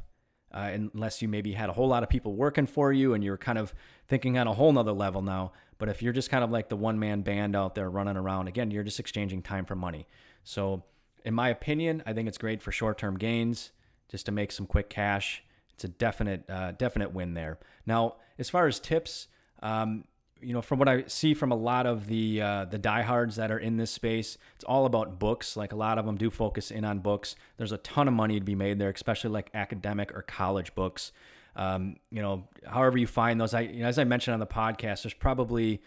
Uh, 0.51 0.71
unless 0.73 1.21
you 1.21 1.27
maybe 1.27 1.53
had 1.53 1.69
a 1.69 1.73
whole 1.73 1.88
lot 1.88 2.01
of 2.01 2.10
people 2.10 2.34
working 2.34 2.65
for 2.65 2.91
you 2.91 3.13
and 3.13 3.23
you're 3.23 3.38
kind 3.38 3.60
of 3.60 3.71
thinking 4.08 4.36
on 4.36 4.47
a 4.47 4.53
whole 4.53 4.73
nother 4.73 4.91
level 4.91 5.21
now. 5.21 5.51
But 5.77 5.89
if 5.89 6.01
you're 6.01 6.12
just 6.12 6.32
kind 6.32 6.43
of 6.43 6.49
like 6.49 6.69
the 6.69 6.75
one 6.75 6.97
man 6.97 7.21
band 7.21 7.55
out 7.55 7.75
there 7.75 7.88
running 7.88 8.17
around, 8.17 8.47
again, 8.47 8.71
you're 8.71 8.84
just 8.84 8.99
exchanging 8.99 9.43
time 9.43 9.63
for 9.63 9.75
money. 9.75 10.08
So, 10.43 10.84
in 11.23 11.36
my 11.36 11.49
opinion, 11.49 12.01
I 12.05 12.13
think 12.13 12.27
it's 12.27 12.39
great 12.39 12.63
for 12.63 12.71
short 12.71 12.97
term 12.97 13.15
gains, 13.17 13.71
just 14.10 14.25
to 14.25 14.32
make 14.32 14.51
some 14.51 14.65
quick 14.65 14.89
cash. 14.89 15.43
It's 15.75 15.84
a 15.84 15.88
definite, 15.88 16.49
uh, 16.49 16.71
definite 16.71 17.13
win 17.13 17.36
there. 17.36 17.60
Now, 17.86 18.15
as 18.39 18.49
far 18.49 18.65
as 18.65 18.79
tips, 18.79 19.27
um, 19.62 20.05
you 20.41 20.54
know, 20.54 20.62
from 20.62 20.80
what 20.80 20.88
I 20.88 21.04
see 21.08 21.34
from 21.34 21.52
a 21.52 21.56
lot 21.56 21.86
of 21.86 22.08
the 22.08 22.41
uh, 22.41 22.65
the 22.65 22.78
diehards 22.78 23.36
that 23.36 23.52
are 23.52 23.60
in 23.60 23.78
this 23.78 23.91
space, 23.91 24.38
it's 24.56 24.63
all 24.63 24.86
about 24.86 25.19
books. 25.19 25.58
Like 25.58 25.71
a 25.71 25.75
lot 25.75 25.97
of 25.97 26.06
them 26.06 26.17
do 26.17 26.30
focus 26.30 26.71
in 26.71 26.86
on 26.86 26.99
books. 26.99 27.36
There's 27.58 27.71
a 27.71 27.78
ton 27.78 28.08
of 28.08 28.13
money 28.13 28.39
to 28.39 28.45
be 28.45 28.56
made 28.56 28.80
there, 28.80 28.89
especially 28.89 29.32
like 29.32 29.49
academic 29.54 30.13
or 30.13 30.21
college 30.21 30.75
books. 30.75 31.12
Um, 31.56 31.97
you 32.12 32.21
know, 32.21 32.47
however 32.65 32.97
you 32.97 33.08
find 33.08 33.39
those, 33.39 33.54
I 33.54 33.62
you 33.62 33.82
know, 33.82 33.88
as 33.88 33.99
I 33.99 34.04
mentioned 34.04 34.34
on 34.34 34.39
the 34.39 34.47
podcast, 34.47 35.04
there's 35.04 35.13
probably 35.13 35.82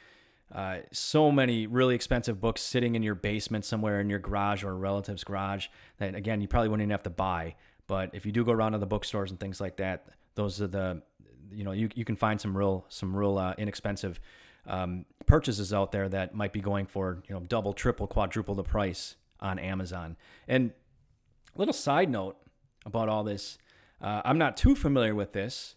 uh, 0.55 0.79
so 0.93 1.33
many 1.33 1.67
really 1.67 1.95
expensive 1.95 2.41
books 2.41 2.61
sitting 2.61 2.95
in 2.95 3.03
your 3.03 3.15
basement 3.15 3.65
somewhere 3.65 4.01
in 4.01 4.11
your 4.11 4.19
garage 4.19 4.65
or 4.65 4.71
a 4.71 4.75
relative's 4.75 5.25
garage 5.25 5.69
that 5.97 6.15
again 6.15 6.43
you 6.43 6.49
probably 6.49 6.69
wouldn't 6.69 6.83
even 6.83 6.91
have 6.91 7.03
to 7.05 7.11
buy. 7.11 7.55
But 7.87 8.11
if 8.15 8.27
you 8.27 8.33
do 8.33 8.45
go 8.45 8.53
around 8.53 8.73
to 8.73 8.79
the 8.79 8.87
bookstores 8.87 9.31
and 9.31 9.41
things 9.41 9.61
like 9.61 9.77
that, 9.77 10.07
those 10.35 10.61
are 10.61 10.67
the 10.67 11.03
you 11.55 11.65
know 11.65 11.73
you, 11.73 11.89
you 11.95 12.05
can 12.05 12.17
find 12.17 12.41
some 12.41 12.57
real 12.57 12.85
some 12.89 13.15
real 13.15 13.39
uh, 13.39 13.55
inexpensive 13.59 14.21
um, 14.67 15.05
purchases 15.27 15.73
out 15.73 15.93
there 15.93 16.09
that 16.09 16.35
might 16.35 16.53
be 16.53 16.61
going 16.61 16.87
for 16.87 17.23
you 17.29 17.35
know 17.35 17.41
double, 17.41 17.73
triple, 17.73 18.07
quadruple 18.07 18.55
the 18.55 18.63
price 18.63 19.17
on 19.41 19.59
Amazon. 19.59 20.17
And 20.47 20.73
little 21.57 21.75
side 21.75 22.11
note 22.11 22.37
about 22.87 23.09
all 23.09 23.25
this, 23.25 23.59
uh, 24.01 24.23
I'm 24.25 24.39
not 24.39 24.57
too 24.57 24.75
familiar 24.75 25.15
with 25.15 25.33
this, 25.33 25.77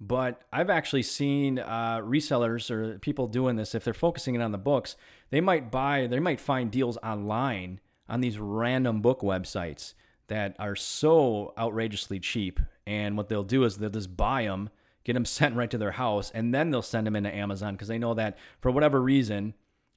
but 0.00 0.42
I've 0.52 0.70
actually 0.70 1.02
seen 1.02 1.58
uh, 1.58 1.98
resellers 1.98 2.70
or 2.70 2.98
people 2.98 3.26
doing 3.26 3.56
this. 3.56 3.74
If 3.74 3.84
they're 3.84 3.94
focusing 3.94 4.34
it 4.34 4.42
on 4.42 4.52
the 4.52 4.58
books, 4.58 4.96
they 5.30 5.40
might 5.40 5.70
buy, 5.70 6.06
they 6.06 6.20
might 6.20 6.40
find 6.40 6.70
deals 6.70 6.96
online 7.02 7.80
on 8.08 8.20
these 8.20 8.38
random 8.38 9.00
book 9.00 9.20
websites 9.20 9.94
that 10.28 10.56
are 10.58 10.76
so 10.76 11.52
outrageously 11.58 12.20
cheap. 12.20 12.60
And 12.86 13.16
what 13.16 13.28
they'll 13.28 13.44
do 13.44 13.64
is 13.64 13.76
they'll 13.76 13.90
just 13.90 14.16
buy 14.16 14.44
them 14.44 14.70
get 15.10 15.14
them 15.14 15.24
sent 15.26 15.56
right 15.56 15.70
to 15.70 15.78
their 15.78 15.92
house, 15.92 16.30
and 16.32 16.54
then 16.54 16.70
they'll 16.70 16.82
send 16.82 17.06
them 17.06 17.16
into 17.16 17.34
Amazon 17.34 17.74
because 17.74 17.88
they 17.88 17.98
know 17.98 18.14
that 18.14 18.38
for 18.60 18.70
whatever 18.70 19.00
reason, 19.00 19.54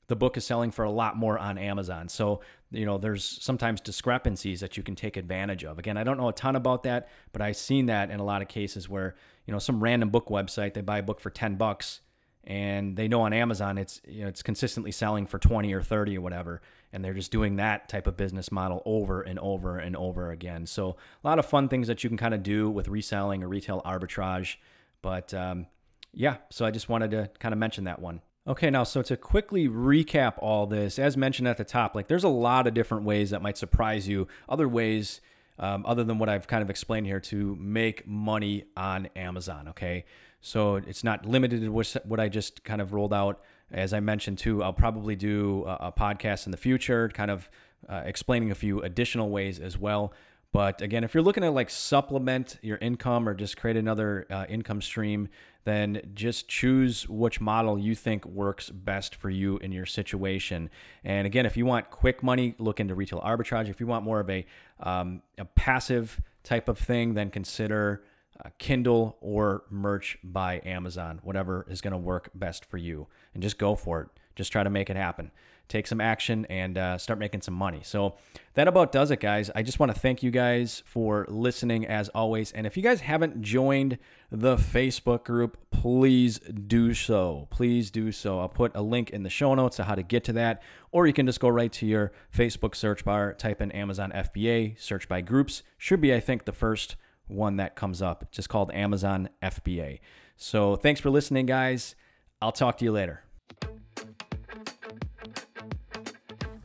the 0.08 0.15
book 0.15 0.36
is 0.36 0.45
selling 0.45 0.71
for 0.71 0.84
a 0.84 0.91
lot 0.91 1.15
more 1.15 1.39
on 1.39 1.58
Amazon. 1.58 2.10
So, 2.10 2.41
you 2.71 2.86
know, 2.86 2.97
there's 2.97 3.23
sometimes 3.23 3.80
discrepancies 3.80 4.60
that 4.60 4.76
you 4.76 4.84
can 4.84 4.95
take 4.95 5.15
advantage 5.15 5.63
of. 5.63 5.80
Again, 5.80 5.95
I 5.95 6.04
don't 6.04 6.17
know 6.17 6.28
a 6.28 6.34
ton 6.34 6.56
about 6.56 6.84
that, 6.84 7.08
but 7.32 7.41
I've 7.41 7.56
seen 7.56 7.86
that 7.86 8.12
in 8.12 8.19
a 8.19 8.23
lot 8.23 8.41
of 8.41 8.49
cases 8.49 8.89
where, 8.89 9.15
you 9.45 9.54
know, 9.54 9.60
some 9.60 9.82
random 9.82 10.10
book 10.10 10.28
website, 10.28 10.73
they 10.73 10.82
buy 10.82 10.97
a 10.97 11.04
book 11.04 11.21
for 11.21 11.30
10 11.30 11.56
bucks 11.56 12.02
and 12.43 12.97
they 12.97 13.08
know 13.08 13.21
on 13.21 13.32
Amazon 13.32 13.78
it's 13.78 14.02
you 14.06 14.23
know, 14.23 14.28
it's 14.28 14.43
consistently 14.43 14.91
selling 14.91 15.26
for 15.26 15.39
20 15.39 15.73
or 15.73 15.82
30 15.82 16.17
or 16.17 16.21
whatever 16.21 16.62
and 16.93 17.04
they're 17.04 17.13
just 17.13 17.32
doing 17.32 17.56
that 17.56 17.89
type 17.89 18.06
of 18.06 18.15
business 18.15 18.52
model 18.52 18.82
over 18.86 19.21
and 19.21 19.39
over 19.39 19.80
and 19.80 19.95
over 19.95 20.32
again. 20.32 20.65
So, 20.67 20.95
a 21.23 21.28
lot 21.28 21.39
of 21.39 21.45
fun 21.45 21.67
things 21.67 21.88
that 21.88 22.04
you 22.04 22.10
can 22.10 22.17
kind 22.17 22.36
of 22.36 22.43
do 22.43 22.69
with 22.69 22.88
reselling 22.88 23.43
or 23.43 23.47
retail 23.47 23.82
arbitrage. 23.84 24.58
But 25.03 25.31
um, 25.35 25.67
yeah, 26.11 26.37
so 26.49 26.65
I 26.65 26.71
just 26.71 26.89
wanted 26.89 27.11
to 27.11 27.29
kind 27.37 27.53
of 27.53 27.59
mention 27.59 27.83
that 27.83 28.01
one. 28.01 28.21
Okay, 28.47 28.69
now, 28.71 28.83
so 28.83 29.01
to 29.03 29.15
quickly 29.15 29.69
recap 29.69 30.33
all 30.39 30.65
this, 30.65 30.97
as 30.97 31.15
mentioned 31.15 31.47
at 31.47 31.57
the 31.57 31.63
top, 31.63 31.93
like 31.93 32.07
there's 32.07 32.23
a 32.23 32.29
lot 32.29 32.65
of 32.65 32.73
different 32.73 33.05
ways 33.05 33.29
that 33.29 33.41
might 33.41 33.57
surprise 33.57 34.07
you, 34.07 34.27
other 34.49 34.67
ways 34.67 35.21
um, 35.59 35.85
other 35.85 36.03
than 36.03 36.17
what 36.17 36.27
I've 36.29 36.47
kind 36.47 36.61
of 36.63 36.69
explained 36.69 37.05
here 37.05 37.19
to 37.21 37.55
make 37.59 38.07
money 38.07 38.65
on 38.75 39.07
Amazon. 39.15 39.69
Okay, 39.69 40.05
so 40.41 40.75
it's 40.75 41.03
not 41.03 41.25
limited 41.25 41.61
to 41.61 41.69
what 41.69 42.19
I 42.19 42.27
just 42.27 42.63
kind 42.63 42.81
of 42.81 42.91
rolled 42.91 43.13
out. 43.13 43.41
As 43.71 43.93
I 43.93 44.01
mentioned 44.01 44.39
too, 44.39 44.61
I'll 44.61 44.73
probably 44.73 45.15
do 45.15 45.63
a, 45.65 45.87
a 45.87 45.91
podcast 45.91 46.45
in 46.45 46.51
the 46.51 46.57
future, 46.57 47.09
kind 47.09 47.31
of 47.31 47.49
uh, 47.87 48.01
explaining 48.05 48.51
a 48.51 48.55
few 48.55 48.81
additional 48.81 49.29
ways 49.29 49.59
as 49.59 49.77
well. 49.77 50.13
But 50.53 50.83
again, 50.83 51.03
if 51.03 51.15
you're 51.15 51.23
looking 51.23 51.41
to 51.41 51.49
like 51.49 51.71
supplement 51.71 52.59
your 52.61 52.77
income 52.77 53.27
or 53.27 53.33
just 53.33 53.57
create 53.57 53.75
another 53.75 54.27
uh, 54.29 54.45
income 54.47 54.81
stream, 54.81 55.27
then 55.65 56.01
just 56.13 56.47
choose 56.47 57.09
which 57.09 57.41
model 57.41 57.79
you 57.79 57.95
think 57.95 58.23
works 58.25 58.69
best 58.69 59.15
for 59.15 59.31
you 59.31 59.57
in 59.57 59.71
your 59.71 59.87
situation. 59.87 60.69
And 61.03 61.25
again, 61.25 61.47
if 61.47 61.57
you 61.57 61.65
want 61.65 61.89
quick 61.89 62.21
money, 62.21 62.53
look 62.59 62.79
into 62.79 62.93
retail 62.93 63.19
arbitrage. 63.21 63.67
If 63.67 63.79
you 63.79 63.87
want 63.87 64.05
more 64.05 64.19
of 64.19 64.29
a, 64.29 64.45
um, 64.79 65.23
a 65.39 65.45
passive 65.45 66.21
type 66.43 66.69
of 66.69 66.77
thing, 66.77 67.15
then 67.15 67.31
consider 67.31 68.03
uh, 68.45 68.49
Kindle 68.59 69.17
or 69.21 69.63
merch 69.71 70.19
by 70.23 70.61
Amazon, 70.65 71.19
whatever 71.23 71.65
is 71.67 71.81
going 71.81 71.93
to 71.93 71.97
work 71.97 72.29
best 72.35 72.63
for 72.65 72.77
you. 72.77 73.07
And 73.33 73.41
just 73.41 73.57
go 73.57 73.75
for 73.75 74.01
it. 74.01 74.09
Just 74.36 74.52
try 74.52 74.63
to 74.63 74.69
make 74.69 74.89
it 74.89 74.96
happen. 74.96 75.32
Take 75.69 75.88
some 75.88 76.02
action 76.02 76.46
and 76.50 76.78
uh, 76.78 76.98
start 76.98 77.19
making 77.19 77.41
some 77.41 77.54
money. 77.54 77.82
So 77.84 78.15
that 78.54 78.67
about 78.67 78.91
does 78.91 79.12
it, 79.12 79.19
guys. 79.19 79.50
I 79.56 79.63
just 79.63 79.80
want 79.80 79.93
to 79.93 80.00
thank 80.00 80.22
you 80.22 80.30
guys 80.30 80.84
for 80.86 81.26
listening 81.30 81.88
as 81.88 82.10
always. 82.10 82.52
And 82.52 82.67
if 82.67 82.76
you 82.76 82.84
guys 82.84 83.02
haven't 83.02 83.41
joined 83.41 83.98
the 84.30 84.58
Facebook 84.58 85.24
group, 85.24 85.58
please 85.72 86.39
do 86.39 86.93
so. 86.93 87.48
Please 87.50 87.91
do 87.91 88.12
so. 88.12 88.39
I'll 88.39 88.50
put 88.50 88.76
a 88.76 88.82
link 88.82 89.12
in 89.12 89.24
the 89.24 89.30
show 89.30 89.56
notes 89.56 89.78
to 89.78 89.86
how 89.86 89.96
to 89.96 90.04
get 90.04 90.24
to 90.26 90.34
that, 90.34 90.62
or 90.91 91.08
you 91.08 91.13
can 91.13 91.26
just 91.26 91.39
go 91.39 91.48
right 91.48 91.72
to 91.74 91.86
your 91.86 92.12
Facebook 92.36 92.76
search 92.76 93.06
bar, 93.06 93.34
type 93.34 93.62
in 93.62 93.72
Amazon 93.72 94.12
FBA, 94.13 94.80
search 94.80 95.08
by 95.08 95.22
groups. 95.22 95.63
Should 95.78 96.02
be, 96.02 96.13
I 96.13 96.19
think, 96.19 96.46
the 96.46 96.52
first 96.52 96.98
one 97.28 97.58
that 97.58 97.76
comes 97.76 98.02
up, 98.02 98.32
just 98.32 98.50
called 98.50 98.72
Amazon 98.74 99.30
FBA. 99.41 100.00
So 100.36 100.76
thanks 100.76 101.00
for 101.00 101.10
listening, 101.10 101.46
guys. 101.46 101.96
I'll 102.41 102.52
talk 102.52 102.78
to 102.80 102.86
you 102.86 102.91
later. 102.91 103.24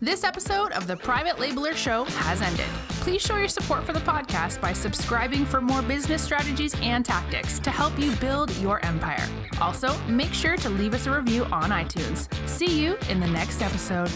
This 0.01 0.23
episode 0.23 0.71
of 0.73 0.87
the 0.87 0.97
Private 0.97 1.39
Labeler 1.39 1.75
Show 1.75 2.05
has 2.05 2.41
ended. 2.41 2.69
Please 3.01 3.21
show 3.21 3.37
your 3.37 3.49
support 3.49 3.83
for 3.83 3.93
the 3.93 3.99
podcast 3.99 4.61
by 4.61 4.73
subscribing 4.73 5.45
for 5.45 5.61
more 5.61 5.83
business 5.83 6.23
strategies 6.23 6.73
and 6.81 7.05
tactics 7.05 7.59
to 7.59 7.71
help 7.71 7.99
you 7.99 8.15
build 8.17 8.57
your 8.59 8.85
empire. 8.87 9.29
Also, 9.61 9.99
make 10.07 10.33
sure 10.33 10.57
to 10.57 10.71
leave 10.71 10.95
us 10.95 11.09
a 11.09 11.11
review 11.11 11.47
on 11.47 11.71
iTunes. 11.71 12.33
See 12.49 12.81
you 12.81 12.97
in 13.11 13.19
the 13.19 13.27
next 13.27 13.61
episode. 13.61 14.13